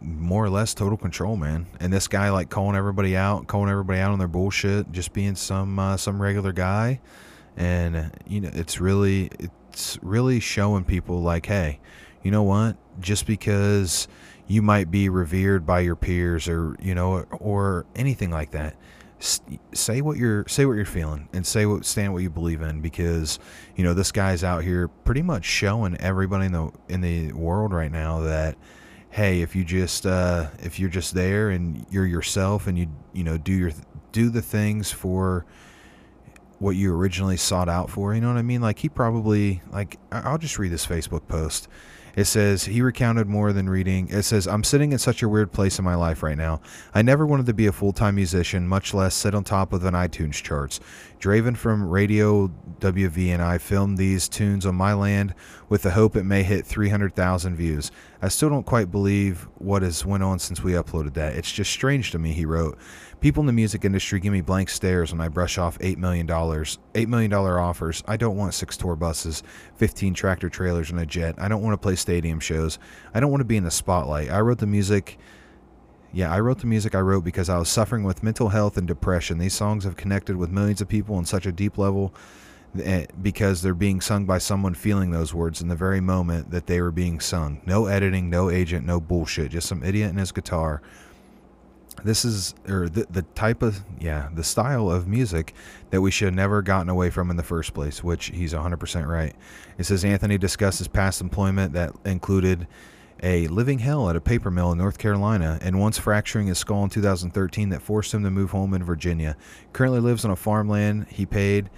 more 0.00 0.42
or 0.42 0.48
less 0.48 0.72
total 0.72 0.96
control, 0.96 1.36
man. 1.36 1.66
And 1.78 1.92
this 1.92 2.08
guy 2.08 2.30
like 2.30 2.48
calling 2.48 2.74
everybody 2.74 3.16
out, 3.16 3.46
calling 3.48 3.70
everybody 3.70 4.00
out 4.00 4.12
on 4.12 4.18
their 4.18 4.28
bullshit, 4.28 4.90
just 4.90 5.12
being 5.12 5.34
some 5.34 5.78
uh, 5.78 5.98
some 5.98 6.22
regular 6.22 6.52
guy. 6.52 7.00
And 7.56 8.10
you 8.26 8.40
know, 8.40 8.50
it's 8.52 8.80
really 8.80 9.30
it's 9.72 9.98
really 10.02 10.40
showing 10.40 10.84
people 10.84 11.20
like, 11.22 11.46
hey, 11.46 11.80
you 12.22 12.30
know 12.30 12.42
what? 12.42 12.76
Just 13.00 13.26
because 13.26 14.08
you 14.46 14.62
might 14.62 14.90
be 14.90 15.08
revered 15.08 15.64
by 15.64 15.80
your 15.80 15.96
peers 15.96 16.48
or 16.48 16.76
you 16.80 16.94
know 16.94 17.20
or 17.30 17.86
anything 17.94 18.30
like 18.30 18.50
that 18.50 18.76
say 19.72 20.00
what 20.00 20.16
you're 20.16 20.46
say 20.48 20.66
what 20.66 20.72
you're 20.72 20.84
feeling 20.84 21.28
and 21.32 21.46
say 21.46 21.64
what 21.64 21.84
stand 21.84 22.12
what 22.12 22.22
you 22.22 22.30
believe 22.30 22.60
in 22.60 22.80
because 22.80 23.38
you 23.76 23.84
know 23.84 23.94
this 23.94 24.10
guy's 24.10 24.42
out 24.42 24.64
here 24.64 24.88
pretty 24.88 25.22
much 25.22 25.44
showing 25.44 25.96
everybody 25.98 26.46
in 26.46 26.52
the 26.52 26.70
in 26.88 27.00
the 27.00 27.32
world 27.32 27.72
right 27.72 27.92
now 27.92 28.20
that 28.20 28.56
hey 29.10 29.40
if 29.40 29.54
you 29.54 29.64
just 29.64 30.06
uh 30.06 30.48
if 30.58 30.80
you're 30.80 30.90
just 30.90 31.14
there 31.14 31.50
and 31.50 31.86
you're 31.88 32.06
yourself 32.06 32.66
and 32.66 32.76
you 32.76 32.88
you 33.12 33.22
know 33.22 33.38
do 33.38 33.52
your 33.52 33.70
do 34.10 34.28
the 34.28 34.42
things 34.42 34.90
for 34.90 35.46
what 36.62 36.76
you 36.76 36.94
originally 36.94 37.36
sought 37.36 37.68
out 37.68 37.90
for 37.90 38.14
you 38.14 38.20
know 38.20 38.28
what 38.28 38.36
i 38.36 38.42
mean 38.42 38.60
like 38.60 38.78
he 38.78 38.88
probably 38.88 39.60
like 39.72 39.98
i'll 40.10 40.38
just 40.38 40.58
read 40.58 40.70
this 40.70 40.86
facebook 40.86 41.26
post 41.28 41.68
it 42.14 42.24
says 42.24 42.64
he 42.64 42.82
recounted 42.82 43.26
more 43.26 43.52
than 43.52 43.68
reading. 43.68 44.08
It 44.10 44.22
says 44.24 44.46
I'm 44.46 44.64
sitting 44.64 44.92
in 44.92 44.98
such 44.98 45.22
a 45.22 45.28
weird 45.28 45.52
place 45.52 45.78
in 45.78 45.84
my 45.84 45.94
life 45.94 46.22
right 46.22 46.36
now. 46.36 46.60
I 46.94 47.02
never 47.02 47.26
wanted 47.26 47.46
to 47.46 47.54
be 47.54 47.66
a 47.66 47.72
full-time 47.72 48.16
musician, 48.16 48.68
much 48.68 48.92
less 48.92 49.14
sit 49.14 49.34
on 49.34 49.44
top 49.44 49.72
of 49.72 49.84
an 49.84 49.94
iTunes 49.94 50.34
charts. 50.34 50.78
Draven 51.20 51.56
from 51.56 51.88
Radio 51.88 52.48
WV 52.80 53.28
and 53.28 53.42
I 53.42 53.58
filmed 53.58 53.96
these 53.96 54.28
tunes 54.28 54.66
on 54.66 54.74
my 54.74 54.92
land 54.92 55.34
with 55.68 55.82
the 55.82 55.92
hope 55.92 56.16
it 56.16 56.24
may 56.24 56.42
hit 56.42 56.66
300,000 56.66 57.56
views. 57.56 57.90
I 58.24 58.28
still 58.28 58.48
don't 58.48 58.64
quite 58.64 58.92
believe 58.92 59.48
what 59.58 59.82
has 59.82 60.06
went 60.06 60.22
on 60.22 60.38
since 60.38 60.62
we 60.62 60.72
uploaded 60.72 61.14
that. 61.14 61.34
It's 61.34 61.50
just 61.50 61.72
strange 61.72 62.12
to 62.12 62.20
me, 62.20 62.32
he 62.32 62.44
wrote. 62.44 62.78
People 63.20 63.40
in 63.40 63.48
the 63.48 63.52
music 63.52 63.84
industry 63.84 64.20
give 64.20 64.32
me 64.32 64.40
blank 64.40 64.68
stares 64.68 65.10
when 65.10 65.20
I 65.20 65.26
brush 65.26 65.58
off 65.58 65.76
$8 65.80 65.96
million. 65.96 66.28
$8 66.28 67.06
million 67.08 67.32
offers. 67.32 68.04
I 68.06 68.16
don't 68.16 68.36
want 68.36 68.54
six 68.54 68.76
tour 68.76 68.94
buses, 68.94 69.42
15 69.74 70.14
tractor 70.14 70.48
trailers, 70.48 70.92
and 70.92 71.00
a 71.00 71.06
jet. 71.06 71.34
I 71.36 71.48
don't 71.48 71.62
want 71.62 71.74
to 71.74 71.78
play 71.78 71.96
stadium 71.96 72.38
shows. 72.38 72.78
I 73.12 73.18
don't 73.18 73.32
want 73.32 73.40
to 73.40 73.44
be 73.46 73.56
in 73.56 73.64
the 73.64 73.72
spotlight. 73.72 74.30
I 74.30 74.40
wrote 74.40 74.58
the 74.58 74.68
music. 74.68 75.18
Yeah, 76.12 76.32
I 76.32 76.38
wrote 76.38 76.58
the 76.58 76.66
music 76.66 76.94
I 76.94 77.00
wrote 77.00 77.24
because 77.24 77.48
I 77.48 77.58
was 77.58 77.68
suffering 77.68 78.04
with 78.04 78.22
mental 78.22 78.50
health 78.50 78.76
and 78.76 78.86
depression. 78.86 79.38
These 79.38 79.54
songs 79.54 79.82
have 79.82 79.96
connected 79.96 80.36
with 80.36 80.50
millions 80.50 80.80
of 80.80 80.86
people 80.86 81.16
on 81.16 81.24
such 81.24 81.46
a 81.46 81.50
deep 81.50 81.76
level 81.76 82.14
Eh, 82.80 83.04
because 83.20 83.60
they're 83.60 83.74
being 83.74 84.00
sung 84.00 84.24
by 84.24 84.38
someone 84.38 84.72
feeling 84.72 85.10
those 85.10 85.34
words 85.34 85.60
in 85.60 85.68
the 85.68 85.76
very 85.76 86.00
moment 86.00 86.50
that 86.52 86.66
they 86.66 86.80
were 86.80 86.90
being 86.90 87.20
sung. 87.20 87.60
No 87.66 87.84
editing, 87.84 88.30
no 88.30 88.48
agent, 88.48 88.86
no 88.86 88.98
bullshit. 88.98 89.50
Just 89.50 89.68
some 89.68 89.82
idiot 89.82 90.08
and 90.08 90.18
his 90.18 90.32
guitar 90.32 90.80
this 92.04 92.24
is 92.24 92.54
or 92.68 92.88
the, 92.88 93.06
the 93.10 93.22
type 93.22 93.62
of 93.62 93.80
yeah 94.00 94.28
the 94.34 94.44
style 94.44 94.90
of 94.90 95.06
music 95.06 95.54
that 95.90 96.00
we 96.00 96.10
should 96.10 96.26
have 96.26 96.34
never 96.34 96.62
gotten 96.62 96.88
away 96.88 97.10
from 97.10 97.30
in 97.30 97.36
the 97.36 97.42
first 97.42 97.74
place 97.74 98.02
which 98.02 98.26
he's 98.26 98.52
100% 98.54 99.06
right 99.06 99.34
it 99.78 99.84
says 99.84 100.04
anthony 100.04 100.38
discusses 100.38 100.88
past 100.88 101.20
employment 101.20 101.72
that 101.74 101.94
included 102.04 102.66
a 103.22 103.46
living 103.48 103.78
hell 103.78 104.08
at 104.08 104.16
a 104.16 104.20
paper 104.20 104.50
mill 104.50 104.72
in 104.72 104.78
north 104.78 104.98
carolina 104.98 105.58
and 105.62 105.78
once 105.78 105.98
fracturing 105.98 106.46
his 106.46 106.58
skull 106.58 106.82
in 106.84 106.90
2013 106.90 107.68
that 107.68 107.82
forced 107.82 108.12
him 108.12 108.22
to 108.24 108.30
move 108.30 108.50
home 108.50 108.74
in 108.74 108.82
virginia 108.82 109.36
currently 109.72 110.00
lives 110.00 110.24
on 110.24 110.30
a 110.30 110.36
farmland 110.36 111.06
he 111.08 111.26
paid 111.26 111.68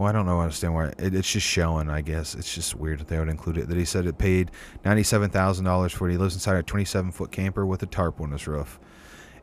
well, 0.00 0.08
I 0.08 0.12
don't 0.12 0.24
know. 0.24 0.40
I 0.40 0.44
understand 0.44 0.74
why 0.74 0.86
it, 0.86 1.14
it's 1.14 1.30
just 1.30 1.46
showing. 1.46 1.90
I 1.90 2.00
guess 2.00 2.34
it's 2.34 2.54
just 2.54 2.74
weird 2.74 3.00
that 3.00 3.08
they 3.08 3.18
would 3.18 3.28
include 3.28 3.58
it. 3.58 3.68
That 3.68 3.76
he 3.76 3.84
said 3.84 4.06
it 4.06 4.18
paid 4.18 4.50
ninety-seven 4.84 5.30
thousand 5.30 5.66
dollars 5.66 5.92
for 5.92 6.08
it. 6.08 6.12
He 6.12 6.18
lives 6.18 6.34
inside 6.34 6.56
a 6.56 6.62
twenty-seven 6.62 7.12
foot 7.12 7.30
camper 7.30 7.66
with 7.66 7.82
a 7.82 7.86
tarp 7.86 8.20
on 8.20 8.32
his 8.32 8.46
roof 8.46 8.80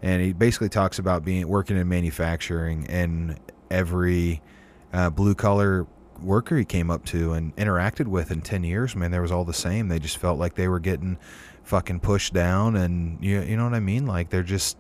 and 0.02 0.22
he 0.22 0.34
basically 0.34 0.70
talks 0.70 1.00
about 1.00 1.26
being 1.26 1.48
working 1.48 1.78
in 1.78 1.88
manufacturing 1.88 2.86
and 2.88 3.40
every 3.70 4.42
uh, 4.94 5.10
blue 5.10 5.36
collar 5.36 5.88
worker 6.22 6.58
he 6.58 6.66
came 6.66 6.90
up 6.90 7.06
to 7.06 7.34
and 7.34 7.56
interacted 7.58 8.08
with 8.08 8.32
in 8.32 8.42
10 8.42 8.64
years 8.64 8.96
man 8.96 9.12
there 9.12 9.22
was 9.22 9.32
all 9.32 9.46
the 9.46 9.54
same 9.54 9.88
they 9.88 10.00
just 10.00 10.18
felt 10.18 10.40
like 10.40 10.56
they 10.56 10.68
were 10.68 10.80
getting 10.80 11.18
fucking 11.64 12.00
pushed 12.00 12.34
down 12.34 12.76
and 12.76 13.24
you, 13.24 13.40
you 13.42 13.56
know 13.56 13.64
what 13.64 13.74
i 13.74 13.80
mean 13.80 14.06
like 14.06 14.30
they're 14.30 14.42
just 14.42 14.78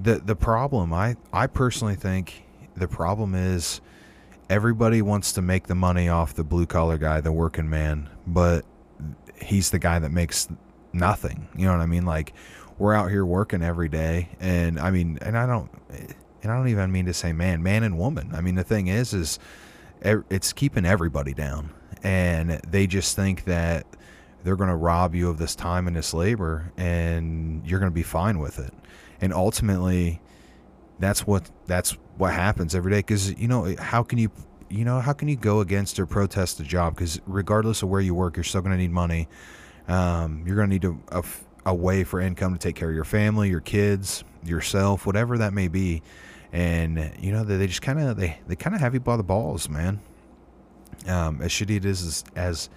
the 0.00 0.20
the 0.24 0.36
problem 0.36 0.92
i 0.92 1.16
i 1.32 1.46
personally 1.46 1.96
think 1.96 2.44
the 2.76 2.86
problem 2.86 3.34
is 3.34 3.80
everybody 4.50 5.02
wants 5.02 5.32
to 5.32 5.42
make 5.42 5.66
the 5.66 5.74
money 5.74 6.08
off 6.08 6.34
the 6.34 6.44
blue 6.44 6.66
collar 6.66 6.98
guy 6.98 7.20
the 7.20 7.32
working 7.32 7.68
man 7.68 8.08
but 8.26 8.64
he's 9.40 9.70
the 9.70 9.78
guy 9.78 9.98
that 9.98 10.10
makes 10.10 10.48
nothing. 10.92 11.48
You 11.56 11.66
know 11.66 11.72
what 11.72 11.80
i 11.80 11.86
mean? 11.86 12.06
Like 12.06 12.32
we're 12.78 12.94
out 12.94 13.10
here 13.10 13.24
working 13.24 13.62
every 13.62 13.88
day, 13.88 14.30
and 14.40 14.80
I 14.80 14.90
mean, 14.90 15.18
and 15.22 15.38
I 15.38 15.46
don't, 15.46 15.70
and 16.42 16.50
I 16.50 16.56
don't 16.56 16.68
even 16.68 16.90
mean 16.90 17.06
to 17.06 17.14
say 17.14 17.32
man, 17.32 17.62
man 17.62 17.82
and 17.82 17.98
woman. 17.98 18.34
I 18.34 18.40
mean, 18.40 18.56
the 18.56 18.64
thing 18.64 18.88
is, 18.88 19.14
is 19.14 19.38
it's 20.02 20.52
keeping 20.52 20.84
everybody 20.84 21.34
down, 21.34 21.72
and 22.02 22.60
they 22.68 22.86
just 22.86 23.14
think 23.14 23.44
that 23.44 23.86
they're 24.42 24.56
going 24.56 24.70
to 24.70 24.76
rob 24.76 25.14
you 25.14 25.30
of 25.30 25.38
this 25.38 25.54
time 25.54 25.86
and 25.86 25.96
this 25.96 26.12
labor, 26.12 26.72
and 26.76 27.64
you're 27.66 27.78
going 27.78 27.92
to 27.92 27.94
be 27.94 28.02
fine 28.02 28.40
with 28.40 28.58
it, 28.58 28.74
and 29.20 29.32
ultimately, 29.32 30.20
that's 30.98 31.26
what 31.26 31.50
that's 31.66 31.92
what 32.16 32.32
happens 32.32 32.74
every 32.74 32.92
day. 32.92 32.98
Because 32.98 33.34
you 33.38 33.48
know, 33.48 33.74
how 33.78 34.02
can 34.02 34.18
you 34.18 34.30
you 34.74 34.84
know, 34.84 35.00
how 35.00 35.12
can 35.12 35.28
you 35.28 35.36
go 35.36 35.60
against 35.60 35.98
or 36.00 36.06
protest 36.06 36.58
the 36.58 36.64
job? 36.64 36.96
Because 36.96 37.20
regardless 37.26 37.82
of 37.82 37.88
where 37.88 38.00
you 38.00 38.14
work, 38.14 38.36
you're 38.36 38.44
still 38.44 38.60
going 38.60 38.72
to 38.72 38.78
need 38.78 38.90
money. 38.90 39.28
Um, 39.86 40.42
you're 40.46 40.56
going 40.56 40.68
to 40.68 40.74
need 40.74 40.84
a, 40.84 41.18
a, 41.18 41.24
a 41.66 41.74
way 41.74 42.02
for 42.04 42.20
income 42.20 42.54
to 42.54 42.58
take 42.58 42.74
care 42.74 42.88
of 42.88 42.94
your 42.94 43.04
family, 43.04 43.50
your 43.50 43.60
kids, 43.60 44.24
yourself, 44.44 45.06
whatever 45.06 45.38
that 45.38 45.52
may 45.52 45.68
be. 45.68 46.02
And 46.52 47.12
you 47.20 47.32
know 47.32 47.42
they, 47.42 47.56
they 47.56 47.66
just 47.66 47.82
kind 47.82 48.00
of 48.00 48.16
they 48.16 48.38
they 48.46 48.54
kind 48.54 48.76
of 48.76 48.80
have 48.80 48.94
you 48.94 49.00
by 49.00 49.16
the 49.16 49.24
balls, 49.24 49.68
man. 49.68 50.00
Um, 51.08 51.42
as 51.42 51.50
shitty 51.50 51.76
it 51.76 51.84
is 51.84 52.02
as, 52.06 52.24
as 52.36 52.70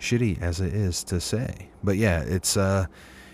shitty 0.00 0.42
as 0.42 0.60
it 0.60 0.74
is 0.74 1.04
to 1.04 1.20
say, 1.20 1.68
but 1.84 1.96
yeah, 1.96 2.22
it's 2.22 2.56
uh, 2.56 2.86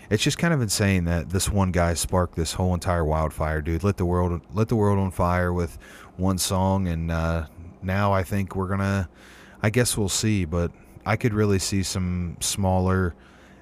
it's 0.09 0.23
just 0.23 0.37
kind 0.37 0.53
of 0.53 0.61
insane 0.61 1.05
that 1.05 1.29
this 1.29 1.49
one 1.49 1.71
guy 1.71 1.93
sparked 1.93 2.35
this 2.35 2.53
whole 2.53 2.73
entire 2.73 3.05
wildfire, 3.05 3.61
dude. 3.61 3.83
Lit 3.83 3.97
the 3.97 4.05
world 4.05 4.41
lit 4.53 4.67
the 4.67 4.75
world 4.75 4.99
on 4.99 5.11
fire 5.11 5.51
with 5.51 5.77
one 6.15 6.37
song, 6.37 6.87
and 6.87 7.11
uh, 7.11 7.47
now 7.81 8.13
I 8.13 8.23
think 8.23 8.55
we're 8.55 8.67
gonna. 8.67 9.09
I 9.61 9.69
guess 9.69 9.97
we'll 9.97 10.09
see, 10.09 10.45
but 10.45 10.71
I 11.05 11.15
could 11.15 11.33
really 11.33 11.59
see 11.59 11.81
some 11.81 12.37
smaller 12.39 13.15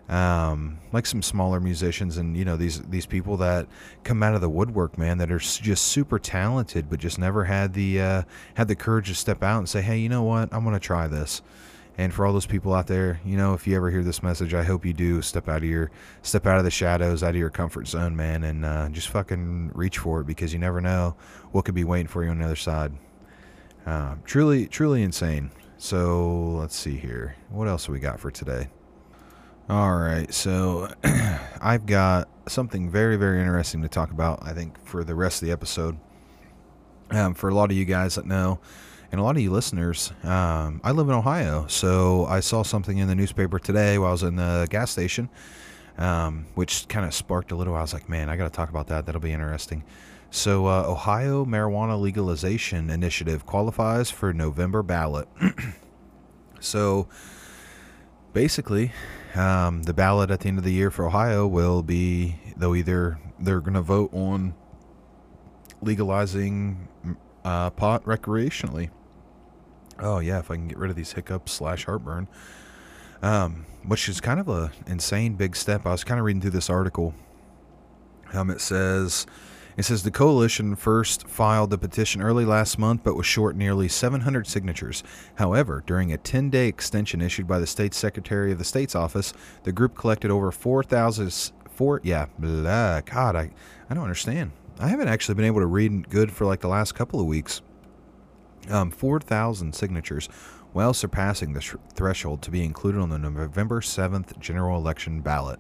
um, 0.08 0.78
like 0.92 1.06
some 1.06 1.22
smaller 1.22 1.60
musicians 1.60 2.18
and 2.18 2.38
you 2.38 2.46
know 2.46 2.56
these 2.58 2.82
these 2.84 3.06
people 3.06 3.38
that 3.38 3.68
come 4.04 4.22
out 4.22 4.36
of 4.36 4.42
the 4.42 4.50
woodwork, 4.50 4.98
man, 4.98 5.18
that 5.18 5.32
are 5.32 5.40
just 5.40 5.86
super 5.86 6.20
talented, 6.20 6.90
but 6.90 7.00
just 7.00 7.18
never 7.18 7.46
had 7.46 7.74
the 7.74 8.02
uh, 8.02 8.22
had 8.54 8.68
the 8.68 8.76
courage 8.76 9.08
to 9.08 9.16
step 9.16 9.42
out 9.42 9.60
and 9.60 9.70
say, 9.70 9.82
hey, 9.82 9.98
you 9.98 10.10
know 10.10 10.24
what, 10.24 10.54
I'm 10.54 10.64
gonna 10.64 10.80
try 10.80 11.08
this. 11.08 11.42
And 11.98 12.14
for 12.14 12.26
all 12.26 12.34
those 12.34 12.46
people 12.46 12.74
out 12.74 12.88
there, 12.88 13.22
you 13.24 13.38
know, 13.38 13.54
if 13.54 13.66
you 13.66 13.76
ever 13.76 13.90
hear 13.90 14.04
this 14.04 14.22
message, 14.22 14.54
I 14.54 14.64
hope 14.64 14.86
you 14.86 14.94
do 14.94 15.22
step 15.22 15.48
out 15.48 15.58
of 15.58 15.64
your 15.64 15.92
step 16.24 16.46
out 16.46 16.58
of 16.58 16.66
the 16.66 16.72
shadows, 16.72 17.24
out 17.24 17.30
of 17.30 17.36
your 17.38 17.50
comfort 17.50 17.88
zone, 17.88 18.16
man, 18.16 18.44
and 18.44 18.66
uh, 18.66 18.90
just 18.90 19.08
fucking 19.08 19.72
reach 19.74 19.98
for 19.98 20.22
it 20.22 20.28
because 20.28 20.52
you 20.52 20.60
never 20.60 20.82
know 20.82 21.16
what 21.52 21.64
could 21.64 21.76
be 21.76 21.86
waiting 21.86 22.08
for 22.08 22.24
you 22.24 22.30
on 22.30 22.40
the 22.40 22.46
other 22.46 22.56
side. 22.56 22.94
Uh, 23.86 24.16
truly, 24.26 24.68
truly 24.68 25.04
insane. 25.04 25.52
So 25.78 26.28
let's 26.60 26.76
see 26.76 26.98
here. 26.98 27.36
What 27.50 27.68
else 27.68 27.88
we 27.88 28.00
got 28.00 28.20
for 28.20 28.32
today? 28.32 28.70
All 29.68 29.98
right, 29.98 30.32
so 30.34 30.90
I've 31.62 31.86
got 31.86 32.30
something 32.48 32.90
very, 32.90 33.16
very 33.16 33.40
interesting 33.40 33.82
to 33.82 33.88
talk 33.88 34.12
about, 34.12 34.46
I 34.46 34.54
think, 34.54 34.84
for 34.86 35.04
the 35.04 35.16
rest 35.16 35.42
of 35.42 35.48
the 35.48 35.52
episode. 35.52 35.98
Um, 37.10 37.34
for 37.34 37.50
a 37.50 37.54
lot 37.54 37.72
of 37.72 37.78
you 37.78 37.86
guys 37.86 38.16
that 38.16 38.26
know, 38.26 38.60
and 39.16 39.22
a 39.22 39.24
lot 39.24 39.38
of 39.38 39.42
you 39.42 39.50
listeners, 39.50 40.12
um, 40.24 40.82
I 40.84 40.92
live 40.92 41.08
in 41.08 41.16
Ohio, 41.16 41.68
so 41.68 42.26
I 42.26 42.42
saw 42.42 42.64
something 42.64 42.98
in 42.98 43.08
the 43.08 43.16
newspaper 43.16 43.60
today 43.60 43.98
while 43.98 44.10
I 44.10 44.12
was 44.12 44.24
in 44.24 44.36
the 44.36 44.68
gas 44.70 44.92
station, 44.92 45.30
um, 45.98 46.48
which 46.56 46.86
kind 46.90 47.06
of 47.06 47.14
sparked 47.14 47.54
a 47.54 47.56
little. 47.56 47.78
I 47.78 47.82
was 47.82 47.94
like, 47.94 48.10
man, 48.10 48.30
I 48.30 48.36
got 48.36 48.44
to 48.44 48.50
talk 48.50 48.70
about 48.70 48.88
that. 48.88 49.06
That'll 49.06 49.22
be 49.22 49.32
interesting. 49.32 49.86
So, 50.32 50.68
uh, 50.68 50.84
Ohio 50.86 51.46
marijuana 51.46 51.98
legalization 51.98 52.90
initiative 52.90 53.46
qualifies 53.46 54.12
for 54.12 54.34
November 54.34 54.84
ballot. 54.84 55.30
so, 56.60 57.08
basically, 58.34 58.92
um, 59.34 59.84
the 59.84 59.94
ballot 59.94 60.30
at 60.30 60.42
the 60.42 60.50
end 60.50 60.58
of 60.58 60.66
the 60.66 60.74
year 60.74 60.92
for 60.92 61.06
Ohio 61.06 61.48
will 61.48 61.84
be 61.84 62.36
they'll 62.58 62.76
either 62.76 63.18
they're 63.40 63.62
going 63.62 63.76
to 63.76 63.82
vote 63.82 64.14
on 64.14 64.56
legalizing 65.82 66.90
uh, 67.46 67.70
pot 67.70 68.04
recreationally. 68.04 68.90
Oh 70.00 70.20
yeah, 70.20 70.40
if 70.40 70.52
I 70.52 70.56
can 70.56 70.68
get 70.68 70.78
rid 70.78 70.90
of 70.92 70.98
these 70.98 71.14
hiccups 71.14 71.52
slash 71.54 71.86
heartburn. 71.86 72.28
um, 73.22 73.66
which 73.86 74.10
is 74.10 74.22
kind 74.22 74.40
of 74.40 74.48
a 74.50 74.72
insane 74.88 75.36
big 75.36 75.56
step. 75.56 75.86
I 75.86 75.92
was 75.92 76.04
kind 76.04 76.20
of 76.20 76.26
reading 76.26 76.42
through 76.42 76.52
this 76.52 76.70
article. 76.70 77.14
Um, 78.34 78.50
it 78.50 78.62
says 78.62 79.26
it 79.78 79.84
says 79.84 80.04
the 80.04 80.12
coalition 80.12 80.76
first 80.76 81.28
filed 81.28 81.70
the 81.70 81.78
petition 81.78 82.22
early 82.22 82.46
last 82.46 82.78
month, 82.80 83.04
but 83.04 83.16
was 83.16 83.26
short 83.26 83.56
nearly 83.56 83.88
700 83.90 84.48
signatures. 84.48 85.04
However, 85.36 85.84
during 85.86 86.14
a 86.14 86.18
10-day 86.18 86.68
extension 86.68 87.22
issued 87.22 87.48
by 87.48 87.60
the 87.60 87.68
state 87.68 87.94
secretary 87.94 88.52
of 88.54 88.58
the 88.58 88.64
state's 88.64 88.96
office, 88.96 89.34
the 89.64 89.72
group 89.74 89.96
collected 89.98 90.32
over 90.32 90.52
4,000. 90.52 91.52
Four, 91.70 92.02
yeah, 92.04 92.28
blah, 92.40 93.02
God, 93.02 93.36
I, 93.36 93.52
I 93.90 93.94
don't 93.94 94.04
understand. 94.04 94.52
I 94.80 94.88
haven't 94.88 95.10
actually 95.10 95.36
been 95.36 95.46
able 95.46 95.60
to 95.60 95.66
read 95.68 96.10
good 96.10 96.32
for 96.32 96.46
like 96.46 96.62
the 96.62 96.70
last 96.70 96.94
couple 96.96 97.20
of 97.20 97.26
weeks. 97.28 97.62
Um, 98.70 98.92
4,000 98.92 99.74
signatures, 99.76 100.30
well 100.74 100.94
surpassing 100.94 101.54
the 101.54 101.62
sh- 101.62 101.76
threshold 101.94 102.42
to 102.44 102.52
be 102.52 102.64
included 102.64 103.00
on 103.00 103.10
the 103.10 103.20
November 103.20 103.82
7th 103.82 104.38
general 104.40 104.78
election 104.78 105.22
ballot. 105.22 105.60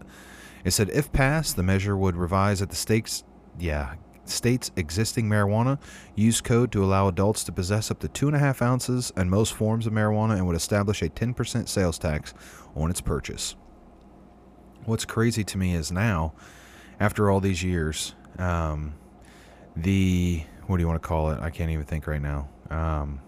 It 0.63 0.71
said 0.71 0.89
if 0.89 1.11
passed, 1.11 1.55
the 1.55 1.63
measure 1.63 1.95
would 1.95 2.15
revise 2.15 2.61
at 2.61 2.69
the 2.69 2.75
state's 2.75 3.23
yeah 3.57 3.95
state's 4.25 4.71
existing 4.75 5.29
marijuana 5.29 5.79
use 6.15 6.41
code 6.41 6.71
to 6.71 6.83
allow 6.83 7.07
adults 7.07 7.43
to 7.43 7.51
possess 7.51 7.91
up 7.91 7.99
to 7.99 8.07
two 8.07 8.27
and 8.27 8.35
a 8.35 8.39
half 8.39 8.61
ounces 8.61 9.13
and 9.15 9.29
most 9.29 9.53
forms 9.53 9.85
of 9.85 9.93
marijuana 9.93 10.33
and 10.33 10.47
would 10.47 10.55
establish 10.55 11.01
a 11.01 11.09
10% 11.09 11.69
sales 11.69 11.99
tax 11.99 12.33
on 12.75 12.89
its 12.89 13.01
purchase. 13.01 13.55
What's 14.85 15.05
crazy 15.05 15.43
to 15.43 15.57
me 15.57 15.75
is 15.75 15.91
now, 15.91 16.33
after 16.99 17.29
all 17.29 17.39
these 17.39 17.63
years, 17.63 18.15
um, 18.37 18.95
the 19.75 20.43
what 20.67 20.77
do 20.77 20.81
you 20.81 20.87
want 20.87 21.01
to 21.01 21.07
call 21.07 21.29
it? 21.31 21.39
I 21.39 21.49
can't 21.49 21.69
even 21.69 21.85
think 21.85 22.07
right 22.07 22.21
now. 22.21 22.49
Um, 22.69 23.21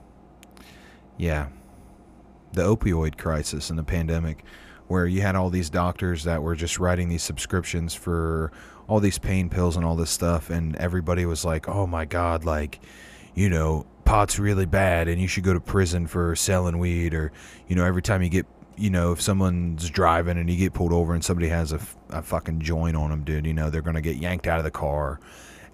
yeah, 1.17 1.47
the 2.53 2.63
opioid 2.63 3.17
crisis 3.17 3.69
and 3.69 3.77
the 3.77 3.83
pandemic, 3.83 4.43
where 4.87 5.05
you 5.05 5.21
had 5.21 5.35
all 5.35 5.49
these 5.49 5.69
doctors 5.69 6.23
that 6.23 6.41
were 6.41 6.55
just 6.55 6.79
writing 6.79 7.09
these 7.09 7.23
subscriptions 7.23 7.93
for 7.93 8.51
all 8.87 8.99
these 8.99 9.17
pain 9.17 9.49
pills 9.49 9.75
and 9.75 9.85
all 9.85 9.95
this 9.95 10.11
stuff, 10.11 10.49
and 10.49 10.75
everybody 10.77 11.25
was 11.25 11.43
like, 11.43 11.67
"Oh 11.67 11.87
my 11.87 12.05
God, 12.05 12.45
like, 12.45 12.79
you 13.35 13.49
know, 13.49 13.85
pot's 14.05 14.39
really 14.39 14.65
bad, 14.65 15.07
and 15.07 15.21
you 15.21 15.27
should 15.27 15.43
go 15.43 15.53
to 15.53 15.59
prison 15.59 16.07
for 16.07 16.35
selling 16.35 16.77
weed," 16.79 17.13
or 17.13 17.31
you 17.67 17.75
know, 17.75 17.85
every 17.85 18.01
time 18.01 18.21
you 18.23 18.29
get 18.29 18.45
you 18.77 18.91
know, 18.91 19.11
if 19.11 19.21
someone's 19.21 19.89
driving 19.89 20.37
and 20.37 20.49
you 20.49 20.55
get 20.55 20.73
pulled 20.73 20.93
over 20.93 21.13
and 21.13 21.25
somebody 21.25 21.49
has 21.49 21.71
a, 21.71 21.79
a 22.09 22.21
fucking 22.21 22.59
joint 22.61 22.95
on 22.95 23.09
them, 23.09 23.23
dude, 23.23 23.45
you 23.45 23.53
know, 23.53 23.69
they're 23.69 23.81
going 23.81 23.95
to 23.95 24.01
get 24.01 24.17
yanked 24.17 24.45
out 24.45 24.59
of 24.59 24.63
the 24.63 24.71
car. 24.71 25.19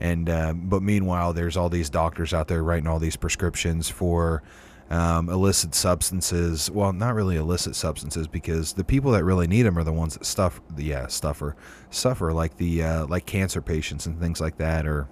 And, 0.04 0.30
uh, 0.30 0.52
but 0.54 0.84
meanwhile, 0.84 1.32
there's 1.32 1.56
all 1.56 1.70
these 1.70 1.90
doctors 1.90 2.34
out 2.34 2.50
there 2.50 2.62
writing 2.62 2.88
all 2.88 3.00
these 3.00 3.16
prescriptions 3.16 3.90
for 3.90 4.44
um, 4.90 5.30
illicit 5.30 5.74
substances. 5.74 6.70
Well, 6.70 6.92
not 6.92 7.16
really 7.16 7.38
illicit 7.38 7.74
substances 7.74 8.28
because 8.28 8.74
the 8.74 8.84
people 8.84 9.12
that 9.14 9.24
really 9.24 9.48
need 9.48 9.62
them 9.62 9.78
are 9.78 9.84
the 9.86 9.94
ones 9.94 10.16
that 10.16 10.26
stuff, 10.26 10.60
yeah, 10.78 11.08
suffer, 11.08 11.56
suffer 11.90 12.34
like 12.34 12.58
the, 12.58 12.84
uh, 12.84 13.08
like 13.08 13.26
cancer 13.26 13.62
patients 13.62 14.06
and 14.06 14.20
things 14.20 14.42
like 14.42 14.58
that, 14.58 14.86
or 14.86 15.08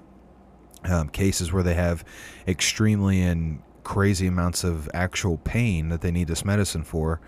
um, 0.84 1.08
cases 1.08 1.54
where 1.54 1.64
they 1.64 1.76
have 1.76 2.04
extremely 2.46 3.22
and 3.22 3.62
crazy 3.84 4.28
amounts 4.28 4.66
of 4.66 4.90
actual 4.94 5.38
pain 5.38 5.88
that 5.88 6.02
they 6.02 6.12
need 6.12 6.28
this 6.28 6.44
medicine 6.44 6.84
for. 6.84 7.22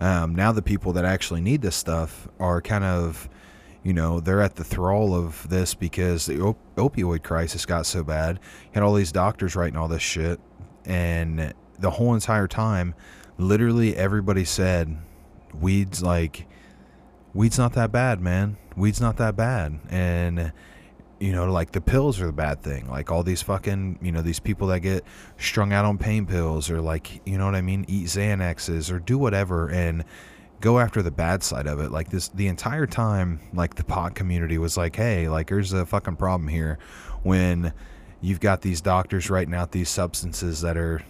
Um, 0.00 0.36
now 0.36 0.52
the 0.52 0.62
people 0.62 0.92
that 0.92 1.04
actually 1.04 1.40
need 1.40 1.60
this 1.60 1.74
stuff 1.74 2.28
are 2.38 2.62
kind 2.62 2.84
of, 2.84 3.28
you 3.82 3.92
know, 3.92 4.20
they're 4.20 4.42
at 4.42 4.56
the 4.56 4.64
thrall 4.64 5.14
of 5.14 5.48
this 5.48 5.74
because 5.74 6.26
the 6.26 6.40
op- 6.40 6.58
opioid 6.76 7.22
crisis 7.22 7.64
got 7.64 7.86
so 7.86 8.04
bad. 8.04 8.36
You 8.36 8.70
had 8.74 8.82
all 8.82 8.94
these 8.94 9.12
doctors 9.12 9.56
writing 9.56 9.76
all 9.76 9.88
this 9.88 10.02
shit, 10.02 10.40
and 10.84 11.54
the 11.78 11.90
whole 11.90 12.14
entire 12.14 12.46
time, 12.46 12.94
literally 13.38 13.96
everybody 13.96 14.44
said, 14.44 14.98
"Weed's 15.54 16.02
like, 16.02 16.46
weed's 17.32 17.58
not 17.58 17.72
that 17.74 17.90
bad, 17.90 18.20
man. 18.20 18.58
Weed's 18.76 19.00
not 19.00 19.16
that 19.16 19.34
bad," 19.34 19.80
and 19.88 20.52
you 21.20 21.32
know, 21.32 21.52
like 21.52 21.72
the 21.72 21.82
pills 21.82 22.18
are 22.20 22.26
the 22.26 22.32
bad 22.32 22.62
thing. 22.62 22.88
Like 22.88 23.10
all 23.10 23.22
these 23.22 23.42
fucking, 23.42 23.98
you 24.00 24.10
know, 24.10 24.22
these 24.22 24.40
people 24.40 24.68
that 24.68 24.80
get 24.80 25.04
strung 25.36 25.72
out 25.72 25.84
on 25.84 25.98
pain 25.98 26.24
pills 26.24 26.70
or 26.70 26.80
like, 26.80 27.20
you 27.26 27.36
know 27.36 27.44
what 27.44 27.54
I 27.54 27.60
mean, 27.60 27.84
eat 27.88 28.06
Xanaxes 28.06 28.90
or 28.90 28.98
do 28.98 29.18
whatever 29.18 29.68
and 29.68 30.02
go 30.60 30.78
after 30.78 31.02
the 31.02 31.10
bad 31.10 31.42
side 31.42 31.66
of 31.66 31.80
it. 31.80 31.90
Like 31.90 32.10
this, 32.10 32.28
the 32.28 32.46
entire 32.46 32.86
time, 32.86 33.40
like 33.52 33.74
the 33.74 33.84
pot 33.84 34.14
community 34.14 34.58
was 34.58 34.76
like, 34.76 34.96
hey, 34.96 35.28
like 35.28 35.48
there's 35.48 35.72
a 35.72 35.86
fucking 35.86 36.16
problem 36.16 36.48
here 36.48 36.78
when 37.22 37.72
you've 38.20 38.40
got 38.40 38.60
these 38.60 38.80
doctors 38.80 39.30
writing 39.30 39.54
out 39.54 39.72
these 39.72 39.88
substances 39.88 40.60
that 40.60 40.76
are 40.76 41.02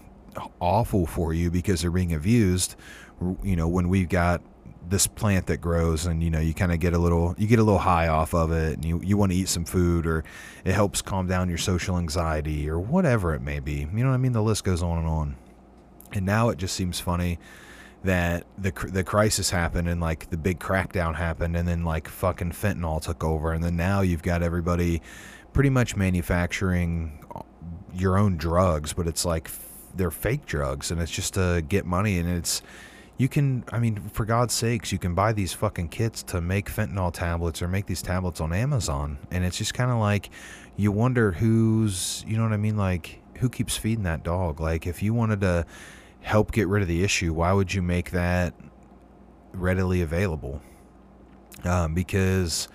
awful 0.61 1.07
for 1.07 1.35
you 1.35 1.51
because 1.51 1.83
they're 1.83 1.91
being 1.91 2.15
abused. 2.15 2.77
You 3.43 3.57
know, 3.57 3.69
when 3.69 3.89
we've 3.89 4.09
got 4.09 4.41
this 4.89 5.07
plant 5.07 5.47
that 5.47 5.59
grows 5.59 6.07
and 6.07 6.23
you 6.23 6.31
know 6.31 6.41
you 6.41 6.55
kind 6.55 6.73
of 6.73 6.81
get 6.81 6.95
a 6.95 6.99
little 6.99 7.35
you 7.39 7.47
get 7.47 7.59
a 7.59 7.63
little 7.63 7.79
high 7.79 8.09
off 8.09 8.35
of 8.35 8.51
it 8.51 8.75
and 8.75 8.85
you, 8.85 9.01
you 9.05 9.17
want 9.17 9.31
to 9.31 9.37
eat 9.37 9.49
some 9.49 9.65
food 9.65 10.07
or 10.07 10.25
it 10.65 10.73
helps 10.73 11.01
calm 11.01 11.27
down 11.27 11.49
your 11.49 11.59
social 11.59 11.97
anxiety 11.97 12.69
or 12.69 12.79
whatever 12.79 13.35
it 13.35 13.41
may 13.41 13.61
be 13.61 13.87
you 13.93 14.03
know 14.03 14.09
what 14.09 14.15
i 14.15 14.17
mean 14.17 14.33
the 14.33 14.43
list 14.43 14.65
goes 14.65 14.83
on 14.83 14.99
and 14.99 15.07
on 15.07 15.37
and 16.13 16.27
now 16.27 16.49
it 16.49 16.59
just 16.59 16.75
seems 16.75 16.99
funny 16.99 17.39
that 18.05 18.47
the 18.57 18.73
the 18.89 19.05
crisis 19.05 19.51
happened 19.51 19.89
and 19.89 20.01
like 20.01 20.31
the 20.31 20.37
big 20.37 20.59
crackdown 20.59 21.15
happened 21.15 21.57
and 21.57 21.69
then 21.69 21.85
like 21.85 22.09
fucking 22.09 22.53
fentanyl 22.53 23.01
took 23.01 23.23
over. 23.23 23.53
And 23.53 23.63
then 23.63 23.77
now 23.77 24.01
you've 24.01 24.23
got 24.23 24.43
everybody 24.43 25.03
pretty 25.53 25.71
much 25.71 25.97
manufacturing 25.97 27.25
uh, 27.35 27.43
your 27.93 28.17
own 28.17 28.37
drugs 28.37 28.93
but 28.93 29.09
it's 29.09 29.25
like 29.25 29.51
they're 29.97 30.13
fake 30.13 30.47
drugs 30.47 30.91
and 30.91 31.01
it's 31.01 31.11
just 31.11 31.35
to 31.35 31.63
get 31.69 31.85
money. 31.85 32.19
And 32.19 32.29
it's 32.29 32.63
you 33.19 33.29
can 33.29 33.65
i 33.71 33.79
mean 33.79 34.09
for 34.09 34.25
god's 34.25 34.55
sakes 34.55 34.91
you 34.93 34.99
can 34.99 35.15
buy 35.15 35.31
these 35.31 35.53
fucking 35.53 35.87
kits 35.89 36.23
to 36.23 36.41
make 36.41 36.71
fentanyl 36.71 37.13
tablets 37.13 37.61
or 37.61 37.69
make 37.69 37.85
these 37.85 38.01
tablets 38.01 38.41
on 38.41 38.51
amazon. 38.53 39.19
And 39.31 39.45
it's 39.45 39.59
just 39.59 39.75
kind 39.75 39.91
of 39.91 39.99
like 39.99 40.31
you 40.77 40.91
wonder 40.91 41.33
who's 41.33 42.25
you 42.27 42.39
know 42.39 42.45
what 42.45 42.53
i 42.53 42.57
mean? 42.57 42.79
Like 42.79 43.21
who 43.41 43.51
keeps 43.51 43.77
feeding 43.77 44.05
that 44.05 44.23
dog? 44.23 44.59
Like 44.59 44.87
if 44.87 45.03
you 45.03 45.13
wanted 45.13 45.43
to 45.43 45.67
help 46.21 46.53
get 46.53 46.69
rid 46.69 46.83
of 46.83 46.89
the 46.89 47.03
issue 47.03 47.33
why 47.33 47.53
would 47.53 47.73
you 47.73 47.83
make 47.83 48.11
that 48.11 48.55
readily 49.53 50.03
available? 50.03 50.61
Um, 51.65 51.95
because 51.95 52.69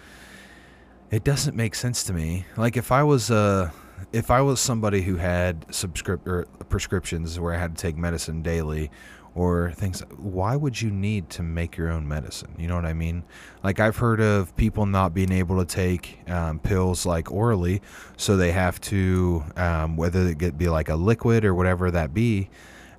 it 1.11 1.23
doesn't 1.23 1.55
make 1.55 1.75
sense 1.75 2.03
to 2.05 2.13
me. 2.13 2.45
Like 2.57 2.77
if 2.77 2.91
i 2.91 3.03
was 3.03 3.31
uh 3.31 3.71
if 4.11 4.29
i 4.29 4.41
was 4.41 4.59
somebody 4.59 5.01
who 5.01 5.15
had 5.15 5.65
subscript 5.73 6.27
or 6.27 6.45
prescriptions 6.69 7.39
where 7.39 7.53
i 7.53 7.57
had 7.57 7.77
to 7.77 7.81
take 7.81 7.95
medicine 7.95 8.41
daily 8.41 8.91
or 9.33 9.71
things 9.71 10.01
why 10.17 10.55
would 10.55 10.81
you 10.81 10.91
need 10.91 11.29
to 11.29 11.43
make 11.43 11.77
your 11.77 11.89
own 11.89 12.07
medicine? 12.07 12.53
You 12.57 12.67
know 12.67 12.75
what 12.75 12.85
i 12.85 12.93
mean? 12.93 13.23
Like 13.63 13.79
i've 13.79 13.97
heard 13.97 14.19
of 14.19 14.55
people 14.57 14.85
not 14.85 15.13
being 15.13 15.31
able 15.31 15.57
to 15.59 15.65
take 15.65 16.19
um, 16.29 16.59
pills 16.59 17.05
like 17.05 17.31
orally 17.31 17.81
so 18.17 18.35
they 18.35 18.51
have 18.51 18.79
to 18.81 19.43
um, 19.55 19.95
whether 19.95 20.27
it 20.27 20.57
be 20.57 20.67
like 20.67 20.89
a 20.89 20.95
liquid 20.95 21.45
or 21.45 21.53
whatever 21.53 21.91
that 21.91 22.13
be 22.13 22.49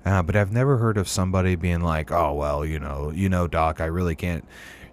uh, 0.06 0.22
but 0.22 0.34
i've 0.34 0.52
never 0.52 0.78
heard 0.78 0.96
of 0.96 1.06
somebody 1.06 1.54
being 1.54 1.82
like 1.82 2.10
oh 2.10 2.32
well 2.32 2.64
you 2.64 2.78
know 2.78 3.12
you 3.14 3.28
know 3.28 3.46
doc 3.46 3.80
i 3.80 3.86
really 3.86 4.14
can't 4.14 4.44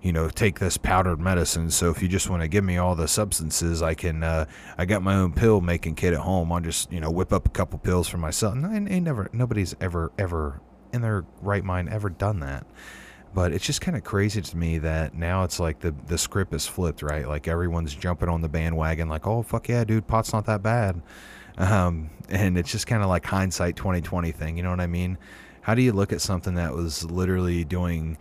you 0.04 0.12
know, 0.12 0.30
take 0.30 0.60
this 0.60 0.76
powdered 0.76 1.22
medicine. 1.22 1.72
So 1.72 1.90
if 1.90 2.02
you 2.04 2.10
just 2.10 2.30
want 2.30 2.42
to 2.42 2.50
give 2.50 2.64
me 2.64 2.78
all 2.78 2.94
the 2.94 3.08
substances, 3.08 3.82
I 3.82 3.94
can. 3.94 4.22
Uh, 4.22 4.46
I 4.78 4.84
got 4.84 5.02
my 5.02 5.16
own 5.16 5.32
pill 5.32 5.62
making 5.62 5.96
kit 5.96 6.14
at 6.14 6.20
home. 6.20 6.52
I'll 6.52 6.60
just 6.60 6.92
you 6.92 7.00
know 7.00 7.10
whip 7.10 7.32
up 7.32 7.48
a 7.48 7.50
couple 7.50 7.80
pills 7.80 8.10
for 8.10 8.18
myself. 8.18 8.54
And 8.54 8.66
I 8.66 8.76
ain't 8.76 9.06
never. 9.06 9.30
Nobody's 9.32 9.76
ever 9.80 10.12
ever 10.18 10.62
in 10.92 11.02
their 11.02 11.26
right 11.42 11.64
mind 11.64 11.88
ever 11.88 12.10
done 12.10 12.42
that. 12.42 12.68
But 13.34 13.54
it's 13.54 13.66
just 13.66 13.80
kind 13.82 13.98
of 13.98 14.04
crazy 14.04 14.42
to 14.42 14.58
me 14.58 14.78
that 14.80 15.16
now 15.16 15.46
it's 15.46 15.60
like 15.60 15.80
the 15.80 15.96
the 16.08 16.18
script 16.18 16.54
is 16.54 16.68
flipped, 16.68 17.02
right? 17.02 17.26
Like 17.26 17.48
everyone's 17.48 17.96
jumping 17.96 18.28
on 18.28 18.42
the 18.42 18.50
bandwagon, 18.50 19.08
like, 19.08 19.26
oh 19.26 19.42
fuck 19.42 19.70
yeah, 19.70 19.86
dude, 19.86 20.06
pot's 20.06 20.34
not 20.34 20.46
that 20.48 20.62
bad. 20.62 21.02
Um, 21.58 22.10
and 22.30 22.58
it's 22.58 22.72
just 22.72 22.88
kind 22.88 23.04
of 23.04 23.10
like 23.10 23.26
hindsight 23.26 23.76
2020 23.76 24.32
thing, 24.32 24.58
you 24.58 24.64
know 24.64 24.72
what 24.72 24.80
I 24.80 24.88
mean? 24.88 25.18
How 25.62 25.76
do 25.76 25.82
you 25.82 25.94
look 25.94 26.12
at 26.12 26.22
something 26.22 26.56
that 26.56 26.74
was 26.74 27.04
literally 27.06 27.64
doing 27.64 28.18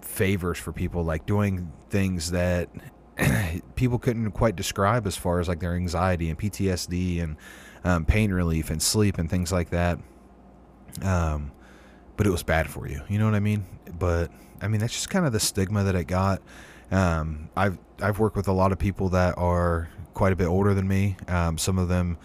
favors 0.00 0.58
for 0.58 0.72
people, 0.72 1.04
like 1.04 1.26
doing 1.26 1.72
things 1.90 2.30
that 2.30 2.68
people 3.74 3.98
couldn't 3.98 4.32
quite 4.32 4.56
describe 4.56 5.06
as 5.06 5.16
far 5.16 5.40
as 5.40 5.48
like 5.48 5.60
their 5.60 5.74
anxiety 5.74 6.30
and 6.30 6.38
PTSD 6.38 7.22
and 7.22 7.36
um, 7.84 8.04
pain 8.04 8.32
relief 8.32 8.70
and 8.70 8.80
sleep 8.80 9.18
and 9.18 9.28
things 9.28 9.52
like 9.52 9.70
that. 9.70 9.98
Um, 11.02 11.52
but 12.16 12.26
it 12.26 12.30
was 12.30 12.42
bad 12.42 12.70
for 12.70 12.86
you. 12.86 13.02
You 13.08 13.18
know 13.18 13.24
what 13.24 13.34
I 13.34 13.40
mean? 13.40 13.64
But 13.98 14.30
I 14.60 14.68
mean 14.68 14.80
that's 14.80 14.92
just 14.92 15.10
kind 15.10 15.26
of 15.26 15.32
the 15.32 15.40
stigma 15.40 15.84
that 15.84 15.94
it 15.94 16.04
got. 16.04 16.40
Um, 16.90 17.48
I've 17.56 17.78
I've 18.00 18.18
worked 18.18 18.36
with 18.36 18.48
a 18.48 18.52
lot 18.52 18.72
of 18.72 18.78
people 18.78 19.08
that 19.10 19.36
are 19.38 19.88
quite 20.14 20.32
a 20.32 20.36
bit 20.36 20.46
older 20.46 20.74
than 20.74 20.86
me. 20.86 21.16
Um, 21.28 21.58
some 21.58 21.78
of 21.78 21.88
them 21.88 22.18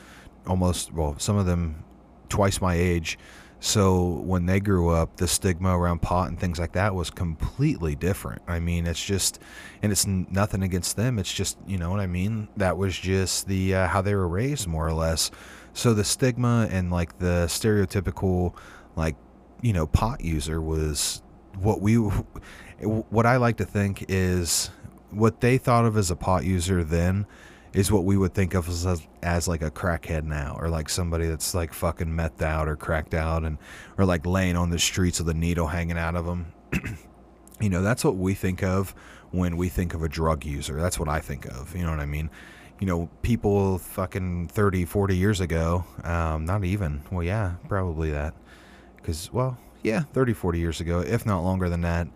almost 0.48 0.94
well, 0.94 1.18
some 1.20 1.38
of 1.38 1.46
them 1.46 1.84
twice 2.30 2.62
my 2.62 2.76
age. 2.76 3.18
So 3.60 4.22
when 4.24 4.46
they 4.46 4.60
grew 4.60 4.90
up, 4.90 5.18
the 5.18 5.28
stigma 5.28 5.76
around 5.76 6.04
pot 6.04 6.28
and 6.28 6.40
things 6.40 6.60
like 6.60 6.74
that 6.74 6.94
was 6.94 7.10
completely 7.10 7.96
different. 7.96 8.44
I 8.48 8.60
mean, 8.60 8.86
it's 8.86 9.04
just, 9.04 9.40
and 9.82 9.92
it's 9.92 10.06
nothing 10.06 10.62
against 10.62 10.96
them. 10.96 11.18
It's 11.18 11.34
just, 11.34 11.58
you 11.66 11.80
know 11.80 11.90
what 11.90 12.00
I 12.00 12.06
mean. 12.06 12.50
That 12.58 12.78
was 12.78 12.96
just 12.96 13.48
the 13.48 13.74
uh, 13.74 13.88
how 13.88 14.04
they 14.04 14.14
were 14.14 14.28
raised, 14.28 14.68
more 14.68 14.88
or 14.88 14.94
less. 14.94 15.32
So 15.74 15.94
the 15.94 16.04
stigma 16.04 16.68
and 16.72 16.92
like 16.92 17.18
the 17.18 17.46
stereotypical 17.48 18.56
like 18.96 19.16
you 19.62 19.74
know 19.74 19.88
pot 19.88 20.22
user 20.22 20.60
was 20.62 21.22
what 21.60 21.82
we 21.82 21.96
what 21.96 23.26
I 23.26 23.38
like 23.38 23.58
to 23.58 23.66
think 23.66 24.06
is 24.10 24.70
what 25.10 25.40
they 25.40 25.58
thought 25.58 25.86
of 25.86 25.98
as 25.98 26.12
a 26.12 26.16
pot 26.16 26.44
user 26.44 26.84
then 26.84 27.26
is 27.74 27.92
what 27.92 28.04
we 28.04 28.18
would 28.18 28.34
think 28.34 28.54
of 28.54 28.68
as, 28.68 29.08
as 29.22 29.48
like 29.48 29.62
a 29.62 29.72
crackhead 29.72 30.24
now 30.24 30.56
or 30.60 30.70
like 30.70 30.90
somebody 30.90 31.28
that's 31.28 31.54
like 31.54 31.74
fucking 31.74 32.08
methed 32.08 32.42
out 32.42 32.68
or 32.68 32.76
cracked 32.76 33.14
out 33.14 33.44
and 33.44 33.58
or 33.98 34.06
like 34.06 34.26
laying 34.26 34.56
on 34.56 34.70
the 34.70 34.80
streets 34.80 35.20
with 35.20 35.30
a 35.30 35.34
needle 35.34 35.68
hanging 35.68 35.98
out 35.98 36.16
of 36.16 36.26
them 36.26 36.54
you 37.62 37.70
know 37.70 37.82
that's 37.82 38.04
what 38.04 38.16
we 38.16 38.34
think 38.34 38.64
of 38.64 38.94
when 39.32 39.58
we 39.58 39.68
think 39.68 39.94
of 39.94 40.04
a 40.04 40.10
drug 40.10 40.46
user. 40.46 40.80
That's 40.80 40.98
what 40.98 41.10
i 41.10 41.20
think 41.20 41.46
of 41.46 41.76
you 41.76 41.84
know 41.84 41.92
what 41.92 42.00
i 42.00 42.06
mean? 42.06 42.30
You 42.80 42.88
know 42.88 43.10
people 43.22 43.80
fucking 43.80 44.50
30 44.50 44.86
40 44.86 45.18
years 45.18 45.42
ago 45.42 45.86
um, 46.04 46.46
not 46.46 46.64
even 46.64 47.02
well 47.12 47.24
yeah 47.24 47.56
probably 47.68 48.12
that. 48.12 48.34
Because 48.96 49.32
well 49.32 49.58
yeah 49.84 50.02
30 50.14 50.34
40 50.34 50.60
years 50.60 50.82
ago 50.82 51.00
if 51.00 51.26
not 51.26 51.42
longer 51.42 51.70
than 51.70 51.82
that 51.82 52.08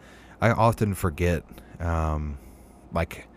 i 0.42 0.50
often 0.52 0.94
forget 0.94 1.44
um, 1.80 2.38
like 2.92 3.28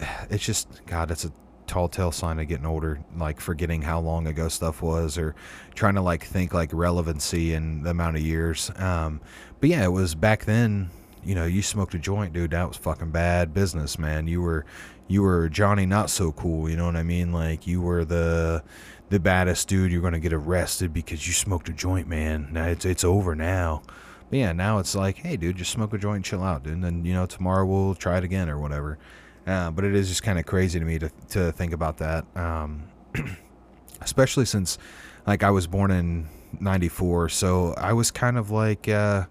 it's 0.30 0.44
just 0.44 0.84
God. 0.86 1.10
it's 1.10 1.24
a 1.24 1.32
tall 1.66 1.88
tale 1.88 2.12
sign 2.12 2.38
of 2.38 2.48
getting 2.48 2.66
older. 2.66 3.00
Like 3.16 3.40
forgetting 3.40 3.82
how 3.82 4.00
long 4.00 4.26
ago 4.26 4.48
stuff 4.48 4.82
was, 4.82 5.18
or 5.18 5.34
trying 5.74 5.94
to 5.94 6.02
like 6.02 6.24
think 6.24 6.54
like 6.54 6.70
relevancy 6.72 7.54
and 7.54 7.84
the 7.84 7.90
amount 7.90 8.16
of 8.16 8.22
years. 8.22 8.70
Um, 8.76 9.20
but 9.60 9.70
yeah, 9.70 9.84
it 9.84 9.92
was 9.92 10.14
back 10.14 10.44
then. 10.44 10.90
You 11.24 11.34
know, 11.34 11.44
you 11.44 11.60
smoked 11.60 11.94
a 11.94 11.98
joint, 11.98 12.32
dude. 12.32 12.52
That 12.52 12.68
was 12.68 12.76
fucking 12.76 13.10
bad 13.10 13.52
business, 13.52 13.98
man. 13.98 14.28
You 14.28 14.42
were, 14.42 14.64
you 15.08 15.22
were 15.22 15.48
Johnny 15.48 15.84
not 15.84 16.08
so 16.08 16.30
cool. 16.30 16.70
You 16.70 16.76
know 16.76 16.86
what 16.86 16.94
I 16.94 17.02
mean? 17.02 17.32
Like 17.32 17.66
you 17.66 17.80
were 17.80 18.04
the, 18.04 18.62
the 19.08 19.18
baddest 19.18 19.66
dude. 19.66 19.90
You're 19.90 20.02
gonna 20.02 20.20
get 20.20 20.32
arrested 20.32 20.92
because 20.92 21.26
you 21.26 21.32
smoked 21.32 21.68
a 21.68 21.72
joint, 21.72 22.06
man. 22.06 22.48
Now 22.52 22.66
it's 22.66 22.84
it's 22.84 23.02
over 23.02 23.34
now. 23.34 23.82
But 24.30 24.38
yeah, 24.38 24.52
now 24.52 24.78
it's 24.78 24.94
like, 24.94 25.18
hey, 25.18 25.36
dude, 25.36 25.56
just 25.56 25.70
smoke 25.70 25.92
a 25.92 25.98
joint, 25.98 26.24
chill 26.24 26.42
out, 26.42 26.62
dude. 26.64 26.74
And 26.74 26.84
then 26.84 27.04
you 27.04 27.12
know 27.12 27.26
tomorrow 27.26 27.64
we'll 27.64 27.94
try 27.94 28.18
it 28.18 28.24
again 28.24 28.48
or 28.48 28.58
whatever. 28.58 28.98
Uh, 29.46 29.70
but 29.70 29.84
it 29.84 29.94
is 29.94 30.08
just 30.08 30.22
kind 30.22 30.38
of 30.38 30.46
crazy 30.46 30.78
to 30.78 30.84
me 30.84 30.98
to, 30.98 31.10
to 31.28 31.52
think 31.52 31.72
about 31.72 31.98
that. 31.98 32.24
Um, 32.36 32.88
especially 34.00 34.44
since, 34.44 34.78
like, 35.26 35.42
I 35.42 35.50
was 35.50 35.66
born 35.66 35.90
in 35.90 36.28
94. 36.60 37.28
So 37.28 37.74
I 37.74 37.92
was 37.92 38.10
kind 38.10 38.38
of 38.38 38.50
like, 38.50 38.88
uh, 38.88 39.24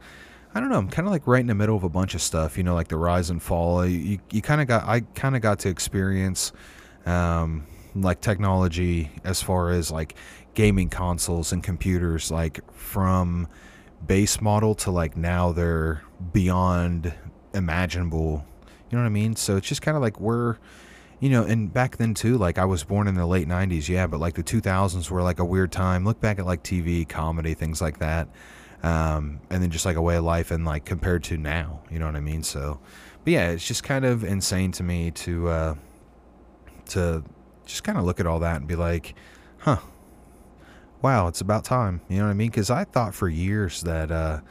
I 0.54 0.60
don't 0.60 0.70
know, 0.70 0.78
I'm 0.78 0.90
kind 0.90 1.06
of 1.06 1.12
like 1.12 1.28
right 1.28 1.42
in 1.42 1.48
the 1.48 1.56
middle 1.56 1.76
of 1.76 1.84
a 1.84 1.90
bunch 1.90 2.16
of 2.16 2.22
stuff, 2.22 2.58
you 2.58 2.64
know, 2.64 2.74
like 2.74 2.88
the 2.88 2.98
rise 2.98 3.30
and 3.30 3.44
fall. 3.44 3.86
You, 3.86 4.20
you 4.32 4.42
kind 4.42 4.62
of 4.62 4.68
got, 4.68 4.88
I 4.88 5.02
kind 5.02 5.36
of 5.36 5.42
got 5.42 5.60
to 5.60 5.70
experience, 5.70 6.54
um, 7.06 7.68
like 7.94 8.22
technology 8.22 9.12
as 9.24 9.42
far 9.42 9.72
as 9.72 9.92
like 9.92 10.16
gaming 10.54 10.90
consoles 10.90 11.52
and 11.52 11.64
computers, 11.64 12.32
like 12.32 12.60
from 12.72 13.48
base 14.06 14.42
model 14.42 14.76
to 14.76 14.92
like 14.92 15.18
now 15.18 15.52
they're 15.52 16.02
beyond 16.32 17.14
imaginable 17.54 18.46
you 18.90 18.98
know 18.98 19.04
what 19.04 19.08
I 19.08 19.10
mean? 19.10 19.36
So 19.36 19.58
it's 19.58 19.68
just 19.68 19.82
kind 19.82 19.98
of 19.98 20.04
like 20.04 20.20
we're, 20.20 20.58
you 21.20 21.30
know, 21.30 21.44
and 21.44 21.74
back 21.74 21.98
then 21.98 22.14
too, 22.14 22.38
like 22.38 22.58
I 22.58 22.66
was 22.66 22.84
born 22.84 23.08
in 23.08 23.16
the 23.16 23.26
late 23.26 23.48
90s, 23.48 23.90
yeah, 23.90 24.08
but 24.08 24.20
like 24.20 24.36
the 24.36 24.44
2000s 24.44 25.10
were 25.10 25.22
like 25.22 25.40
a 25.40 25.46
weird 25.46 25.72
time. 25.72 26.06
Look 26.06 26.20
back 26.20 26.40
at 26.40 26.46
like 26.46 26.64
TV, 26.64 27.08
comedy, 27.08 27.54
things 27.54 27.82
like 27.82 28.00
that. 28.00 28.28
Um, 28.84 29.40
and 29.50 29.64
then 29.64 29.72
just 29.72 29.86
like 29.86 29.96
a 29.96 30.02
way 30.02 30.18
of 30.18 30.24
life 30.24 30.52
and 30.52 30.66
like 30.66 30.86
compared 30.86 31.24
to 31.26 31.38
now, 31.38 31.82
you 31.90 31.98
know 31.98 32.06
what 32.06 32.16
I 32.16 32.20
mean? 32.20 32.44
So, 32.44 32.80
but 33.24 33.34
yeah, 33.34 33.50
it's 33.50 33.68
just 33.68 33.84
kind 33.84 34.06
of 34.06 34.24
insane 34.24 34.72
to 34.74 34.84
me 34.84 35.10
to, 35.12 35.48
uh, 35.48 35.76
to 36.90 37.24
just 37.66 37.84
kind 37.84 37.98
of 37.98 38.04
look 38.04 38.20
at 38.20 38.28
all 38.28 38.40
that 38.40 38.58
and 38.58 38.68
be 38.68 38.76
like, 38.76 39.16
huh, 39.60 39.80
wow, 41.02 41.28
it's 41.28 41.42
about 41.42 41.64
time. 41.64 42.02
You 42.10 42.18
know 42.18 42.26
what 42.26 42.32
I 42.32 42.36
mean? 42.36 42.52
Because 42.52 42.70
I 42.70 42.84
thought 42.84 43.16
for 43.16 43.28
years 43.28 43.82
that, 43.82 44.12
uh, 44.12 44.42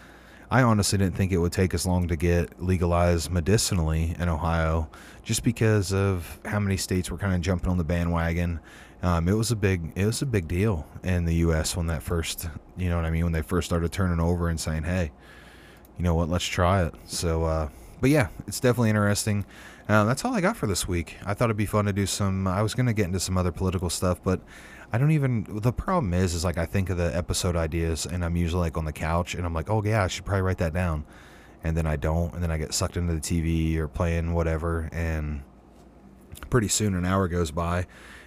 I 0.54 0.62
honestly 0.62 0.98
didn't 0.98 1.16
think 1.16 1.32
it 1.32 1.38
would 1.38 1.50
take 1.50 1.74
as 1.74 1.84
long 1.84 2.06
to 2.06 2.14
get 2.14 2.62
legalized 2.62 3.28
medicinally 3.28 4.14
in 4.20 4.28
Ohio, 4.28 4.88
just 5.24 5.42
because 5.42 5.92
of 5.92 6.38
how 6.44 6.60
many 6.60 6.76
states 6.76 7.10
were 7.10 7.18
kind 7.18 7.34
of 7.34 7.40
jumping 7.40 7.68
on 7.68 7.76
the 7.76 7.82
bandwagon. 7.82 8.60
Um, 9.02 9.28
it 9.28 9.32
was 9.32 9.50
a 9.50 9.56
big, 9.56 9.90
it 9.96 10.06
was 10.06 10.22
a 10.22 10.26
big 10.26 10.46
deal 10.46 10.86
in 11.02 11.24
the 11.24 11.34
U.S. 11.46 11.76
when 11.76 11.88
that 11.88 12.04
first, 12.04 12.48
you 12.76 12.88
know 12.88 12.94
what 12.94 13.04
I 13.04 13.10
mean, 13.10 13.24
when 13.24 13.32
they 13.32 13.42
first 13.42 13.66
started 13.66 13.90
turning 13.90 14.20
over 14.20 14.48
and 14.48 14.60
saying, 14.60 14.84
"Hey, 14.84 15.10
you 15.98 16.04
know 16.04 16.14
what? 16.14 16.28
Let's 16.28 16.46
try 16.46 16.84
it." 16.84 16.94
So, 17.04 17.42
uh, 17.42 17.68
but 18.00 18.10
yeah, 18.10 18.28
it's 18.46 18.60
definitely 18.60 18.90
interesting. 18.90 19.44
Uh, 19.88 20.04
that's 20.04 20.24
all 20.24 20.34
I 20.34 20.40
got 20.40 20.56
for 20.56 20.68
this 20.68 20.86
week. 20.86 21.16
I 21.26 21.34
thought 21.34 21.46
it'd 21.46 21.56
be 21.56 21.66
fun 21.66 21.86
to 21.86 21.92
do 21.92 22.06
some. 22.06 22.46
I 22.46 22.62
was 22.62 22.74
gonna 22.74 22.94
get 22.94 23.06
into 23.06 23.18
some 23.18 23.36
other 23.36 23.50
political 23.50 23.90
stuff, 23.90 24.22
but 24.22 24.40
I 24.92 24.98
don't 24.98 25.10
even. 25.10 25.46
The 25.48 25.72
problem 25.72 26.14
is, 26.14 26.34
is 26.34 26.44
like 26.44 26.58
I 26.58 26.66
think 26.66 26.90
of 26.90 26.96
the 26.96 27.14
episode 27.16 27.56
ideas, 27.56 28.06
and 28.06 28.24
I'm 28.24 28.36
usually 28.36 28.60
like 28.60 28.76
on 28.76 28.84
the 28.84 28.92
couch, 28.92 29.34
and 29.34 29.44
I'm 29.44 29.54
like, 29.54 29.70
oh 29.70 29.82
yeah, 29.84 30.04
I 30.04 30.06
should 30.08 30.24
probably 30.24 30.42
write 30.42 30.58
that 30.58 30.72
down, 30.72 31.04
and 31.62 31.76
then 31.76 31.86
I 31.86 31.96
don't, 31.96 32.32
and 32.34 32.42
then 32.42 32.50
I 32.50 32.58
get 32.58 32.74
sucked 32.74 32.96
into 32.96 33.14
the 33.14 33.20
TV 33.20 33.76
or 33.76 33.88
playing 33.88 34.34
whatever, 34.34 34.88
and 34.92 35.42
pretty 36.50 36.68
soon 36.68 36.94
an 36.94 37.04
hour 37.04 37.28
goes 37.28 37.50
by, 37.50 37.86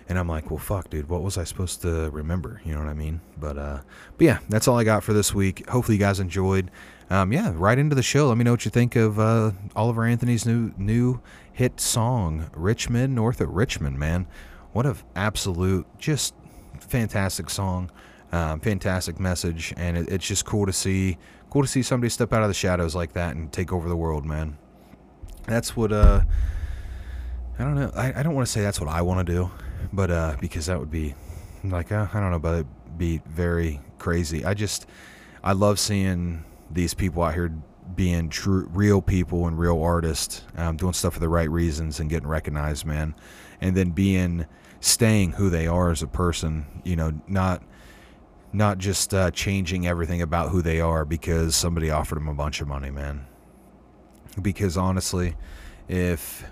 and 0.10 0.18
I'm 0.18 0.28
like, 0.28 0.50
well, 0.50 0.60
fuck, 0.60 0.90
dude, 0.90 1.10
what 1.10 1.22
was 1.22 1.38
I 1.38 1.44
supposed 1.44 1.82
to 1.82 2.10
remember? 2.12 2.62
You 2.64 2.74
know 2.74 2.80
what 2.80 2.90
I 2.90 2.94
mean? 2.94 3.22
But 3.38 3.58
uh, 3.58 3.80
but 4.18 4.26
yeah, 4.26 4.40
that's 4.50 4.68
all 4.68 4.78
I 4.78 4.84
got 4.84 5.04
for 5.04 5.14
this 5.14 5.34
week. 5.34 5.68
Hopefully 5.70 5.98
you 5.98 6.00
guys 6.00 6.20
enjoyed. 6.20 6.72
Um, 7.10 7.32
yeah, 7.32 7.54
right 7.56 7.78
into 7.78 7.96
the 7.96 8.04
show. 8.04 8.28
Let 8.28 8.38
me 8.38 8.44
know 8.44 8.52
what 8.52 8.66
you 8.66 8.72
think 8.72 8.96
of 8.96 9.20
uh, 9.20 9.52
Oliver 9.76 10.04
Anthony's 10.06 10.46
new 10.46 10.74
new 10.78 11.22
hit 11.52 11.80
song, 11.80 12.50
Rich 12.54 12.90
Men, 12.90 13.16
North 13.16 13.42
of 13.42 13.50
Richmond. 13.50 13.98
Man, 13.98 14.28
what 14.74 14.86
a 14.86 14.96
absolute 15.16 15.86
just 15.98 16.34
fantastic 16.78 17.50
song, 17.50 17.92
um, 18.32 18.60
fantastic 18.60 19.20
message, 19.20 19.74
and 19.78 19.98
it, 19.98 20.10
it's 20.10 20.28
just 20.28 20.46
cool 20.46 20.66
to 20.66 20.74
see 20.74 21.18
cool 21.50 21.62
to 21.62 21.68
see 21.68 21.82
somebody 21.82 22.10
step 22.10 22.34
out 22.34 22.42
of 22.42 22.50
the 22.50 22.54
shadows 22.54 22.96
like 22.96 23.14
that 23.14 23.36
and 23.36 23.52
take 23.52 23.72
over 23.72 23.88
the 23.88 23.96
world, 23.96 24.26
man. 24.26 24.58
That's 25.48 25.76
what 25.76 25.92
uh, 25.92 26.22
I 27.58 27.64
don't 27.64 27.76
know. 27.76 27.92
I, 27.96 28.20
I 28.20 28.24
don't 28.24 28.36
want 28.36 28.46
to 28.46 28.52
say 28.52 28.62
that's 28.62 28.80
what 28.80 28.90
I 28.90 29.02
want 29.02 29.26
to 29.26 29.34
do, 29.34 29.52
but 29.94 30.12
uh, 30.12 30.36
because 30.40 30.66
that 30.66 30.80
would 30.80 30.92
be 30.92 31.16
like 31.64 31.92
uh, 31.92 32.08
I 32.14 32.20
don't 32.20 32.32
know, 32.32 32.40
but 32.40 32.54
it'd 32.54 32.98
be 32.98 33.22
very 33.26 33.80
crazy. 33.98 34.46
I 34.46 34.54
just 34.54 34.88
I 35.44 35.54
love 35.54 35.80
seeing 35.80 36.44
these 36.70 36.94
people 36.94 37.24
out 37.24 37.34
here 37.34 37.54
being 37.96 38.30
true, 38.30 38.70
real 38.74 39.02
people 39.02 39.48
and 39.48 39.58
real 39.58 39.82
artists, 39.82 40.44
um, 40.58 40.78
doing 40.78 40.94
stuff 40.94 41.14
for 41.14 41.20
the 41.20 41.30
right 41.30 41.50
reasons 41.50 42.00
and 42.00 42.10
getting 42.10 42.28
recognized, 42.28 42.86
man, 42.86 43.16
and 43.62 43.76
then 43.76 43.92
being 43.92 44.46
staying 44.88 45.34
who 45.34 45.50
they 45.50 45.68
are 45.68 45.92
as 45.92 46.02
a 46.02 46.08
person. 46.08 46.82
You 46.84 46.96
know, 46.96 47.22
not 47.28 47.64
not 48.54 48.78
just 48.78 49.14
uh, 49.14 49.32
changing 49.32 49.86
everything 49.88 50.22
about 50.22 50.50
who 50.50 50.62
they 50.62 50.80
are 50.80 51.06
because 51.06 51.56
somebody 51.56 51.92
offered 51.92 52.16
them 52.16 52.28
a 52.28 52.34
bunch 52.34 52.62
of 52.62 52.68
money, 52.68 52.90
man. 52.90 53.28
Because 54.42 54.78
honestly, 54.78 55.36
if 55.88 56.46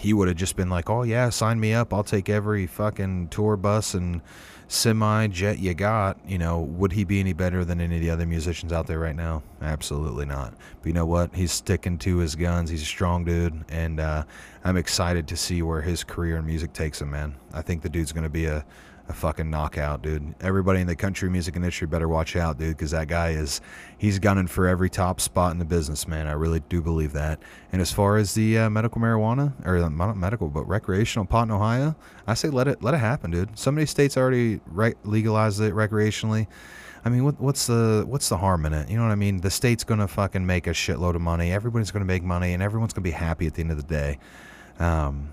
he 0.00 0.14
would 0.14 0.28
have 0.28 0.36
just 0.38 0.56
been 0.56 0.70
like, 0.70 0.88
"Oh 0.88 1.02
yeah, 1.02 1.28
sign 1.28 1.60
me 1.60 1.74
up. 1.74 1.92
I'll 1.92 2.02
take 2.02 2.30
every 2.30 2.66
fucking 2.66 3.28
tour 3.28 3.56
bus 3.58 3.92
and 3.92 4.22
semi 4.66 5.26
jet 5.26 5.58
you 5.58 5.74
got," 5.74 6.18
you 6.26 6.38
know, 6.38 6.58
would 6.58 6.92
he 6.92 7.04
be 7.04 7.20
any 7.20 7.34
better 7.34 7.66
than 7.66 7.82
any 7.82 7.96
of 7.96 8.00
the 8.00 8.08
other 8.08 8.24
musicians 8.24 8.72
out 8.72 8.86
there 8.86 8.98
right 8.98 9.14
now? 9.14 9.42
Absolutely 9.60 10.24
not. 10.24 10.54
But 10.80 10.86
you 10.86 10.94
know 10.94 11.04
what? 11.04 11.34
He's 11.34 11.52
sticking 11.52 11.98
to 11.98 12.16
his 12.16 12.34
guns. 12.34 12.70
He's 12.70 12.82
a 12.82 12.86
strong 12.86 13.26
dude, 13.26 13.62
and 13.68 14.00
uh, 14.00 14.24
I'm 14.64 14.78
excited 14.78 15.28
to 15.28 15.36
see 15.36 15.60
where 15.60 15.82
his 15.82 16.02
career 16.02 16.38
in 16.38 16.46
music 16.46 16.72
takes 16.72 17.02
him, 17.02 17.10
man. 17.10 17.34
I 17.52 17.60
think 17.60 17.82
the 17.82 17.90
dude's 17.90 18.12
going 18.12 18.24
to 18.24 18.30
be 18.30 18.46
a 18.46 18.64
a 19.10 19.12
fucking 19.12 19.50
knockout, 19.50 20.02
dude. 20.02 20.34
Everybody 20.40 20.80
in 20.80 20.86
the 20.86 20.94
country 20.94 21.28
music 21.28 21.56
industry 21.56 21.86
better 21.86 22.08
watch 22.08 22.36
out, 22.36 22.58
dude, 22.58 22.76
because 22.76 22.92
that 22.92 23.08
guy 23.08 23.30
is 23.30 23.60
he's 23.98 24.18
gunning 24.20 24.46
for 24.46 24.68
every 24.68 24.88
top 24.88 25.20
spot 25.20 25.52
in 25.52 25.58
the 25.58 25.64
business, 25.64 26.06
man. 26.06 26.28
I 26.28 26.32
really 26.32 26.60
do 26.68 26.80
believe 26.80 27.12
that. 27.12 27.40
And 27.72 27.82
as 27.82 27.92
far 27.92 28.16
as 28.16 28.34
the 28.34 28.58
uh, 28.58 28.70
medical 28.70 29.00
marijuana 29.00 29.52
or 29.66 29.78
uh, 29.78 29.88
not 29.88 30.16
medical 30.16 30.48
but 30.48 30.66
recreational 30.68 31.26
pot 31.26 31.42
in 31.42 31.50
Ohio, 31.50 31.96
I 32.26 32.34
say 32.34 32.48
let 32.48 32.68
it 32.68 32.82
let 32.82 32.94
it 32.94 32.98
happen, 32.98 33.32
dude. 33.32 33.58
So 33.58 33.72
many 33.72 33.84
states 33.84 34.16
already 34.16 34.60
right 34.66 34.96
legalized 35.04 35.60
it 35.60 35.74
recreationally. 35.74 36.46
I 37.04 37.08
mean, 37.08 37.24
what, 37.24 37.40
what's 37.40 37.66
the 37.66 38.04
what's 38.06 38.28
the 38.28 38.36
harm 38.36 38.64
in 38.64 38.72
it? 38.72 38.88
You 38.88 38.96
know 38.96 39.02
what 39.02 39.12
I 39.12 39.16
mean? 39.16 39.40
The 39.40 39.50
state's 39.50 39.82
gonna 39.82 40.08
fucking 40.08 40.46
make 40.46 40.68
a 40.68 40.70
shitload 40.70 41.16
of 41.16 41.20
money. 41.20 41.52
Everybody's 41.52 41.90
gonna 41.90 42.04
make 42.04 42.22
money, 42.22 42.54
and 42.54 42.62
everyone's 42.62 42.92
gonna 42.92 43.02
be 43.02 43.10
happy 43.10 43.48
at 43.48 43.54
the 43.54 43.62
end 43.62 43.72
of 43.72 43.76
the 43.76 43.82
day. 43.82 44.18
Um, 44.78 45.30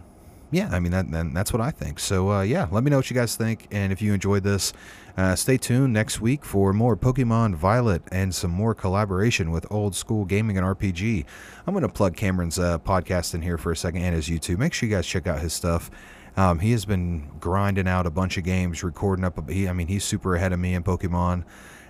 yeah, 0.51 0.69
I 0.71 0.79
mean 0.79 0.91
that, 0.91 1.11
that, 1.11 1.33
that's 1.33 1.51
what 1.51 1.61
I 1.61 1.71
think. 1.71 1.99
So 1.99 2.31
uh, 2.31 2.41
yeah, 2.41 2.67
let 2.71 2.83
me 2.83 2.89
know 2.89 2.97
what 2.97 3.09
you 3.09 3.15
guys 3.15 3.35
think, 3.35 3.67
and 3.71 3.91
if 3.91 4.01
you 4.01 4.13
enjoyed 4.13 4.43
this, 4.43 4.73
uh, 5.17 5.35
stay 5.35 5.57
tuned 5.57 5.93
next 5.93 6.21
week 6.21 6.45
for 6.45 6.73
more 6.73 6.95
Pokemon 6.95 7.55
Violet 7.55 8.03
and 8.11 8.33
some 8.33 8.51
more 8.51 8.75
collaboration 8.75 9.51
with 9.51 9.65
old 9.71 9.95
school 9.95 10.25
gaming 10.25 10.57
and 10.57 10.65
RPG. 10.65 11.25
I'm 11.65 11.73
gonna 11.73 11.89
plug 11.89 12.15
Cameron's 12.15 12.59
uh, 12.59 12.77
podcast 12.79 13.33
in 13.33 13.41
here 13.41 13.57
for 13.57 13.71
a 13.71 13.75
second 13.75 14.03
and 14.03 14.15
his 14.15 14.27
YouTube. 14.27 14.59
Make 14.59 14.73
sure 14.73 14.87
you 14.87 14.95
guys 14.95 15.07
check 15.07 15.27
out 15.27 15.39
his 15.39 15.53
stuff. 15.53 15.89
Um, 16.37 16.59
he 16.59 16.71
has 16.71 16.85
been 16.85 17.31
grinding 17.39 17.87
out 17.87 18.05
a 18.05 18.11
bunch 18.11 18.37
of 18.37 18.43
games, 18.43 18.83
recording 18.83 19.25
up. 19.25 19.49
He, 19.49 19.67
I 19.67 19.73
mean, 19.73 19.87
he's 19.87 20.03
super 20.03 20.35
ahead 20.35 20.53
of 20.53 20.59
me 20.59 20.75
in 20.75 20.83
Pokemon. 20.83 21.43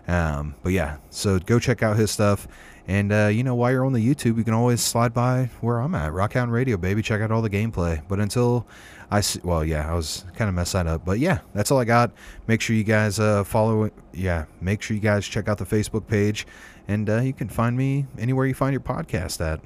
Um, 0.08 0.56
but 0.63 0.72
yeah, 0.72 0.98
so 1.10 1.39
go 1.39 1.60
check 1.60 1.84
out 1.84 1.98
his 1.98 2.12
stuff. 2.12 2.48
And 2.88 3.12
uh, 3.12 3.28
you 3.28 3.43
know, 3.43 3.54
while 3.54 3.72
you're 3.72 3.86
on 3.86 3.91
the 3.91 4.00
YouTube, 4.00 4.38
you 4.38 4.43
can 4.46 4.54
always 4.54 4.82
slide 4.82 5.13
by 5.13 5.50
where 5.60 5.80
I'm 5.80 5.93
at, 5.93 6.13
Rockhound 6.13 6.52
Radio, 6.52 6.78
baby. 6.78 7.02
Check 7.02 7.22
out 7.22 7.32
all 7.32 7.41
the 7.41 7.50
gameplay. 7.50 8.02
But 8.08 8.20
until 8.22 8.65
I 9.12 9.20
see, 9.20 9.41
well, 9.43 9.65
yeah, 9.65 9.89
I 9.89 9.93
was 9.93 10.24
kind 10.36 10.48
of 10.48 10.56
messed 10.56 10.74
that 10.74 10.88
up. 10.88 11.04
But 11.04 11.20
yeah, 11.20 11.39
that's 11.54 11.70
all 11.70 11.80
I 11.80 11.86
got. 11.86 12.12
Make 12.48 12.62
sure 12.62 12.76
you 12.76 12.86
guys 12.86 13.20
uh, 13.20 13.43
follow 13.43 13.84
it. 13.84 13.93
Yeah, 14.13 14.46
make 14.62 14.82
sure 14.82 14.96
you 14.96 15.02
guys 15.02 15.28
check 15.28 15.50
out 15.50 15.58
the 15.58 15.65
Facebook 15.65 16.08
page, 16.08 16.48
and 16.88 17.10
uh, 17.10 17.20
you 17.20 17.34
can 17.34 17.50
find 17.50 17.76
me 17.76 18.06
anywhere 18.17 18.46
you 18.46 18.54
find 18.54 18.72
your 18.72 18.82
podcast 18.82 19.46
at. 19.46 19.60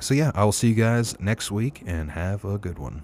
So 0.00 0.14
yeah, 0.14 0.32
I 0.34 0.44
will 0.44 0.52
see 0.52 0.68
you 0.68 0.74
guys 0.74 1.20
next 1.20 1.50
week, 1.50 1.82
and 1.86 2.12
have 2.12 2.46
a 2.46 2.56
good 2.56 2.78
one. 2.78 3.02